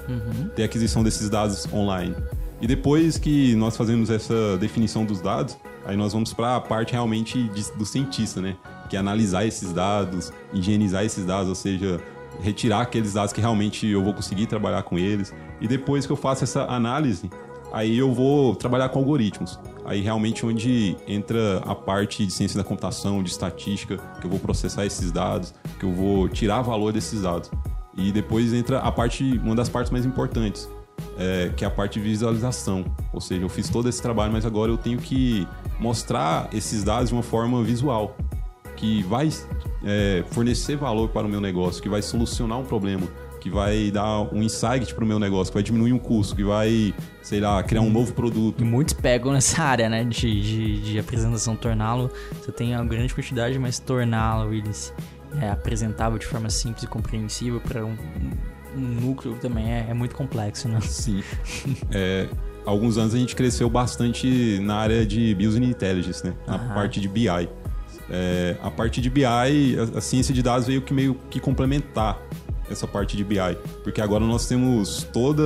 ter 0.56 0.64
aquisição 0.64 1.02
desses 1.02 1.30
dados 1.30 1.66
online. 1.72 2.14
E 2.60 2.66
depois 2.66 3.18
que 3.18 3.54
nós 3.56 3.76
fazemos 3.76 4.08
essa 4.08 4.56
definição 4.58 5.04
dos 5.04 5.20
dados, 5.20 5.56
aí 5.84 5.96
nós 5.96 6.12
vamos 6.12 6.32
para 6.32 6.56
a 6.56 6.60
parte 6.60 6.92
realmente 6.92 7.42
de- 7.48 7.72
do 7.72 7.84
cientista, 7.84 8.40
né? 8.40 8.56
Que 8.88 8.96
é 8.96 8.98
analisar 8.98 9.44
esses 9.44 9.72
dados, 9.72 10.32
higienizar 10.52 11.04
esses 11.04 11.24
dados, 11.24 11.48
ou 11.48 11.54
seja, 11.54 12.00
retirar 12.40 12.80
aqueles 12.82 13.12
dados 13.14 13.32
que 13.32 13.40
realmente 13.40 13.86
eu 13.86 14.02
vou 14.02 14.12
conseguir 14.14 14.46
trabalhar 14.46 14.82
com 14.82 14.98
eles. 14.98 15.32
E 15.60 15.68
depois 15.68 16.06
que 16.06 16.12
eu 16.12 16.16
faço 16.16 16.44
essa 16.44 16.64
análise, 16.64 17.30
aí 17.72 17.96
eu 17.96 18.12
vou 18.12 18.54
trabalhar 18.54 18.88
com 18.88 18.98
algoritmos. 18.98 19.58
Aí 19.84 20.00
realmente 20.00 20.44
onde 20.46 20.96
entra 21.08 21.58
a 21.66 21.74
parte 21.74 22.24
de 22.24 22.32
ciência 22.32 22.56
da 22.56 22.64
computação, 22.64 23.22
de 23.22 23.30
estatística, 23.30 23.98
que 24.20 24.26
eu 24.26 24.30
vou 24.30 24.38
processar 24.38 24.86
esses 24.86 25.10
dados, 25.10 25.52
que 25.78 25.84
eu 25.84 25.92
vou 25.92 26.28
tirar 26.28 26.62
valor 26.62 26.92
desses 26.92 27.22
dados. 27.22 27.50
E 27.96 28.10
depois 28.12 28.52
entra 28.54 28.78
a 28.78 28.90
parte, 28.92 29.40
uma 29.42 29.54
das 29.54 29.68
partes 29.68 29.90
mais 29.90 30.06
importantes, 30.06 30.68
é, 31.18 31.50
que 31.56 31.64
é 31.64 31.66
a 31.66 31.70
parte 31.70 31.98
de 32.00 32.06
visualização. 32.08 32.84
Ou 33.12 33.20
seja, 33.20 33.42
eu 33.42 33.48
fiz 33.48 33.68
todo 33.68 33.88
esse 33.88 34.00
trabalho, 34.00 34.32
mas 34.32 34.46
agora 34.46 34.70
eu 34.70 34.78
tenho 34.78 34.98
que 34.98 35.46
mostrar 35.78 36.48
esses 36.52 36.84
dados 36.84 37.08
de 37.08 37.14
uma 37.14 37.22
forma 37.22 37.62
visual, 37.62 38.16
que 38.76 39.02
vai 39.04 39.28
é, 39.84 40.24
fornecer 40.30 40.76
valor 40.76 41.08
para 41.08 41.26
o 41.26 41.30
meu 41.30 41.40
negócio, 41.40 41.82
que 41.82 41.88
vai 41.88 42.02
solucionar 42.02 42.58
um 42.58 42.64
problema, 42.64 43.06
que 43.40 43.50
vai 43.50 43.90
dar 43.90 44.32
um 44.32 44.42
insight 44.42 44.94
para 44.94 45.04
o 45.04 45.06
meu 45.06 45.18
negócio, 45.18 45.52
que 45.52 45.54
vai 45.56 45.62
diminuir 45.62 45.92
um 45.92 45.98
custo, 45.98 46.36
que 46.36 46.44
vai, 46.44 46.94
sei 47.22 47.40
lá, 47.40 47.62
criar 47.62 47.80
um 47.80 47.90
novo 47.90 48.12
produto. 48.12 48.60
E 48.60 48.64
muitos 48.64 48.94
pegam 48.94 49.32
nessa 49.32 49.60
área, 49.64 49.88
né, 49.88 50.04
de, 50.04 50.40
de, 50.40 50.80
de 50.80 50.98
apresentação, 50.98 51.56
torná-lo. 51.56 52.10
Você 52.40 52.52
tem 52.52 52.74
uma 52.74 52.84
grande 52.84 53.12
quantidade, 53.12 53.58
mas 53.58 53.78
torná-lo, 53.78 54.54
eles 54.54 54.94
é, 55.40 55.50
apresentável 55.50 56.18
de 56.18 56.26
forma 56.26 56.50
simples 56.50 56.84
e 56.84 56.86
compreensível 56.86 57.60
para 57.60 57.84
um, 57.84 57.96
um 58.76 58.80
núcleo 58.80 59.36
também 59.40 59.72
é, 59.72 59.86
é 59.88 59.94
muito 59.94 60.14
complexo, 60.14 60.68
né? 60.68 60.80
Sim. 60.80 61.22
É, 61.90 62.28
alguns 62.64 62.98
anos 62.98 63.14
a 63.14 63.18
gente 63.18 63.34
cresceu 63.34 63.68
bastante 63.68 64.58
na 64.60 64.76
área 64.76 65.04
de 65.04 65.34
Business 65.34 65.70
Intelligence, 65.70 66.24
né? 66.24 66.34
Na 66.46 66.54
Aham. 66.54 66.74
parte 66.74 67.00
de 67.00 67.08
BI. 67.08 67.28
É, 68.10 68.56
a 68.62 68.70
parte 68.70 69.00
de 69.00 69.08
BI, 69.08 69.24
a, 69.24 69.98
a 69.98 70.00
ciência 70.00 70.34
de 70.34 70.42
dados 70.42 70.66
veio 70.66 70.82
que 70.82 70.92
meio 70.92 71.14
que 71.30 71.40
complementar 71.40 72.20
essa 72.70 72.86
parte 72.86 73.16
de 73.16 73.24
BI. 73.24 73.38
Porque 73.82 74.00
agora 74.00 74.24
nós 74.24 74.46
temos 74.46 75.06
toda 75.12 75.42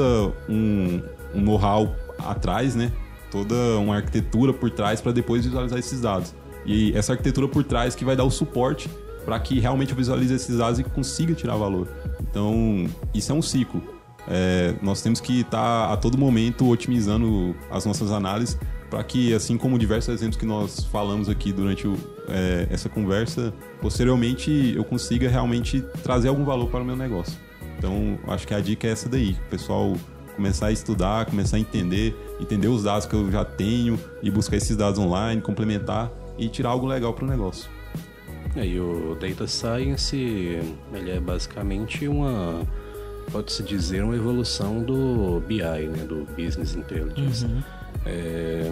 um, 0.48 1.02
um 1.34 1.40
know-how 1.40 1.94
atrás, 2.18 2.74
né? 2.74 2.92
Toda 3.30 3.54
uma 3.78 3.96
arquitetura 3.96 4.52
por 4.52 4.70
trás 4.70 5.00
para 5.00 5.12
depois 5.12 5.44
visualizar 5.44 5.78
esses 5.78 6.00
dados. 6.00 6.34
E 6.64 6.96
essa 6.96 7.12
arquitetura 7.12 7.48
por 7.48 7.64
trás 7.64 7.94
que 7.94 8.04
vai 8.04 8.16
dar 8.16 8.24
o 8.24 8.30
suporte 8.30 8.88
para 9.24 9.38
que 9.40 9.58
realmente 9.58 9.90
eu 9.90 9.96
visualize 9.96 10.32
esses 10.32 10.56
dados 10.56 10.78
e 10.78 10.84
consiga 10.84 11.34
tirar 11.34 11.56
valor. 11.56 11.88
Então, 12.20 12.86
isso 13.12 13.32
é 13.32 13.34
um 13.34 13.42
ciclo. 13.42 13.82
É, 14.28 14.74
nós 14.82 15.00
temos 15.02 15.20
que 15.20 15.40
estar 15.40 15.92
a 15.92 15.96
todo 15.96 16.18
momento 16.18 16.68
otimizando 16.68 17.54
as 17.70 17.84
nossas 17.86 18.10
análises 18.10 18.58
para 18.90 19.02
que, 19.02 19.34
assim 19.34 19.56
como 19.56 19.78
diversos 19.78 20.14
exemplos 20.14 20.36
que 20.36 20.46
nós 20.46 20.84
falamos 20.84 21.28
aqui 21.28 21.52
durante 21.52 21.86
o- 21.88 21.96
é, 22.28 22.66
essa 22.70 22.88
conversa, 22.88 23.52
posteriormente 23.80 24.72
eu 24.76 24.84
consiga 24.84 25.28
realmente 25.28 25.82
trazer 26.02 26.28
algum 26.28 26.44
valor 26.44 26.68
para 26.70 26.80
o 26.82 26.84
meu 26.84 26.96
negócio. 26.96 27.36
Então, 27.78 28.18
acho 28.28 28.46
que 28.46 28.54
a 28.54 28.60
dica 28.60 28.86
é 28.86 28.90
essa 28.90 29.08
daí, 29.08 29.32
o 29.46 29.50
pessoal 29.50 29.92
começar 30.34 30.66
a 30.66 30.72
estudar, 30.72 31.24
começar 31.26 31.56
a 31.56 31.60
entender, 31.60 32.14
entender 32.40 32.68
os 32.68 32.82
dados 32.84 33.06
que 33.06 33.14
eu 33.14 33.30
já 33.30 33.44
tenho 33.44 33.98
e 34.22 34.30
buscar 34.30 34.56
esses 34.56 34.76
dados 34.76 34.98
online, 34.98 35.40
complementar 35.40 36.10
e 36.38 36.48
tirar 36.48 36.70
algo 36.70 36.86
legal 36.86 37.12
para 37.14 37.24
o 37.24 37.28
negócio. 37.28 37.68
É, 38.54 38.66
E 38.66 38.78
o 38.78 39.16
Data 39.20 39.46
Science, 39.46 40.14
ele 40.16 41.10
é 41.10 41.18
basicamente 41.20 42.06
uma, 42.06 42.62
pode-se 43.30 43.62
dizer, 43.62 44.02
uma 44.02 44.16
evolução 44.16 44.82
do 44.82 45.40
BI, 45.46 45.62
né, 45.62 46.04
do 46.04 46.26
Business 46.36 46.74
Intelligence. 46.74 47.46
É, 48.04 48.70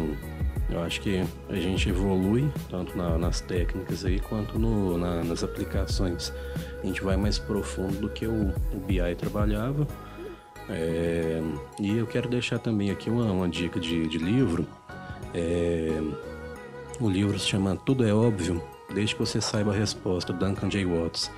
Eu 0.71 0.83
acho 0.83 1.01
que 1.03 1.23
a 1.49 1.57
gente 1.57 1.89
evolui 1.89 2.51
tanto 2.71 2.97
na, 2.97 3.19
nas 3.19 3.41
técnicas 3.41 4.05
aí 4.05 4.19
quanto 4.19 4.59
no, 4.59 4.97
na, 4.97 5.23
nas 5.23 5.45
aplicações. 5.45 6.33
A 6.83 6.87
gente 6.87 7.03
vai 7.03 7.17
mais 7.17 7.39
profundo 7.39 8.01
do 8.01 8.09
que 8.09 8.27
o, 8.27 8.53
o 8.73 8.81
BI 8.87 9.15
trabalhava. 9.17 9.87
É, 10.69 11.43
e 11.79 11.99
eu 11.99 12.07
quero 12.07 12.29
deixar 12.29 12.59
também 12.59 12.91
aqui 12.91 13.11
uma, 13.11 13.31
uma 13.31 13.49
dica 13.49 13.79
de, 13.79 14.09
de 14.09 14.19
livro. 14.19 14.67
É, 15.35 16.01
o 16.99 17.11
livro 17.11 17.39
se 17.39 17.47
chama 17.47 17.77
Tudo 17.77 18.07
é 18.07 18.15
Óbvio, 18.15 18.63
desde 18.95 19.15
que 19.15 19.21
você 19.21 19.41
saiba 19.41 19.73
a 19.73 19.77
resposta, 19.77 20.33
Duncan 20.33 20.69
J. 20.69 20.85
Watts 20.87 21.31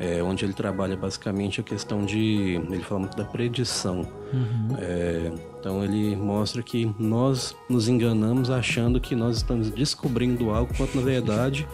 é, 0.00 0.22
onde 0.22 0.44
ele 0.44 0.52
trabalha 0.52 0.96
basicamente 0.96 1.60
a 1.60 1.64
questão 1.64 2.04
de. 2.04 2.60
Ele 2.70 2.82
fala 2.82 3.00
muito 3.00 3.16
da 3.16 3.24
predição. 3.24 4.06
Uhum. 4.32 4.76
É, 4.78 5.32
então 5.58 5.84
ele 5.84 6.14
mostra 6.14 6.62
que 6.62 6.94
nós 6.98 7.56
nos 7.68 7.88
enganamos 7.88 8.50
achando 8.50 9.00
que 9.00 9.16
nós 9.16 9.38
estamos 9.38 9.70
descobrindo 9.70 10.50
algo, 10.50 10.72
quando 10.76 10.94
na 10.94 11.02
verdade 11.02 11.66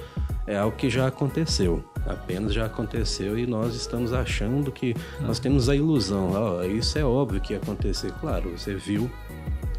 é 0.46 0.56
algo 0.56 0.76
que 0.76 0.88
já 0.88 1.06
aconteceu. 1.06 1.84
Apenas 2.06 2.52
já 2.52 2.66
aconteceu 2.66 3.38
e 3.38 3.46
nós 3.46 3.74
estamos 3.74 4.12
achando 4.12 4.72
que 4.72 4.94
uhum. 5.20 5.26
nós 5.26 5.38
temos 5.38 5.68
a 5.68 5.76
ilusão. 5.76 6.32
Oh, 6.32 6.62
isso 6.64 6.98
é 6.98 7.04
óbvio 7.04 7.40
que 7.40 7.52
ia 7.52 7.58
acontecer. 7.58 8.12
Claro, 8.20 8.50
você 8.56 8.74
viu. 8.74 9.10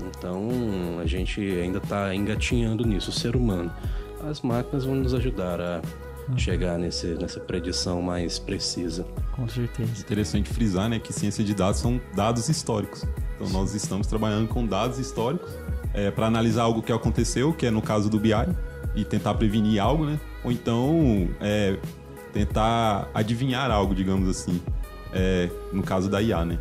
Então 0.08 0.50
a 1.02 1.06
gente 1.06 1.42
ainda 1.42 1.80
está 1.80 2.14
engatinhando 2.14 2.86
nisso, 2.86 3.10
o 3.10 3.14
ser 3.14 3.36
humano. 3.36 3.72
As 4.30 4.42
máquinas 4.42 4.86
vão 4.86 4.96
nos 4.96 5.14
ajudar 5.14 5.60
a 5.60 5.82
chegar 6.38 6.78
nesse, 6.78 7.08
nessa 7.16 7.40
predição 7.40 8.02
mais 8.02 8.40
precisa. 8.40 9.06
Com 9.36 9.48
certeza. 9.48 9.92
Interessante 10.00 10.50
frisar, 10.50 10.90
né, 10.90 11.00
que 11.00 11.14
ciência 11.14 11.44
de 11.44 11.54
dados 11.54 11.80
são 11.80 12.02
dados 12.16 12.50
históricos. 12.50 13.06
Então 13.36 13.50
nós 13.50 13.74
estamos 13.74 14.08
trabalhando 14.08 14.48
com 14.48 14.66
dados 14.66 14.98
históricos 14.98 15.52
é, 15.94 16.10
para 16.10 16.26
analisar 16.28 16.64
algo 16.64 16.82
que 16.82 16.92
aconteceu, 16.92 17.54
que 17.54 17.66
é 17.66 17.72
no 17.72 17.82
caso 17.82 18.10
do 18.10 18.20
BI, 18.20 18.32
e 18.96 19.04
tentar 19.04 19.34
prevenir 19.36 19.82
algo, 19.82 20.06
né? 20.06 20.20
Ou 20.44 20.52
então 20.52 21.30
é, 21.42 21.78
tentar 22.34 23.10
adivinhar 23.14 23.70
algo, 23.72 23.94
digamos 23.94 24.28
assim, 24.28 24.62
é, 25.14 25.50
no 25.72 25.84
caso 25.84 26.10
da 26.10 26.22
IA, 26.22 26.46
né? 26.46 26.60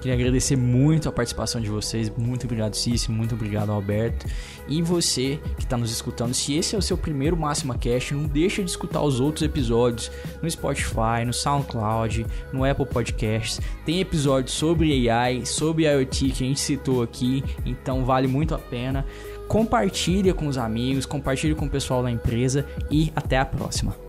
Queria 0.00 0.14
agradecer 0.14 0.56
muito 0.56 1.08
a 1.08 1.12
participação 1.12 1.60
de 1.60 1.68
vocês. 1.68 2.10
Muito 2.16 2.44
obrigado, 2.44 2.74
Cícero. 2.74 3.12
Muito 3.12 3.34
obrigado, 3.34 3.70
Alberto. 3.70 4.26
E 4.68 4.82
você 4.82 5.38
que 5.56 5.64
está 5.64 5.76
nos 5.76 5.90
escutando, 5.90 6.34
se 6.34 6.54
esse 6.54 6.74
é 6.74 6.78
o 6.78 6.82
seu 6.82 6.96
primeiro 6.96 7.36
Máxima 7.36 7.76
Cast, 7.76 8.14
não 8.14 8.24
deixa 8.24 8.62
de 8.62 8.70
escutar 8.70 9.02
os 9.02 9.20
outros 9.20 9.42
episódios 9.42 10.10
no 10.42 10.50
Spotify, 10.50 11.24
no 11.24 11.32
SoundCloud, 11.32 12.26
no 12.52 12.64
Apple 12.64 12.86
Podcasts. 12.86 13.60
Tem 13.84 14.00
episódios 14.00 14.52
sobre 14.52 15.08
AI, 15.08 15.44
sobre 15.46 15.84
IoT 15.84 16.30
que 16.30 16.44
a 16.44 16.46
gente 16.46 16.60
citou 16.60 17.02
aqui, 17.02 17.42
então 17.64 18.04
vale 18.04 18.26
muito 18.26 18.54
a 18.54 18.58
pena. 18.58 19.06
Compartilhe 19.48 20.32
com 20.32 20.48
os 20.48 20.58
amigos, 20.58 21.06
compartilhe 21.06 21.54
com 21.54 21.66
o 21.66 21.70
pessoal 21.70 22.02
da 22.02 22.10
empresa 22.10 22.66
e 22.90 23.12
até 23.14 23.38
a 23.38 23.44
próxima. 23.44 24.05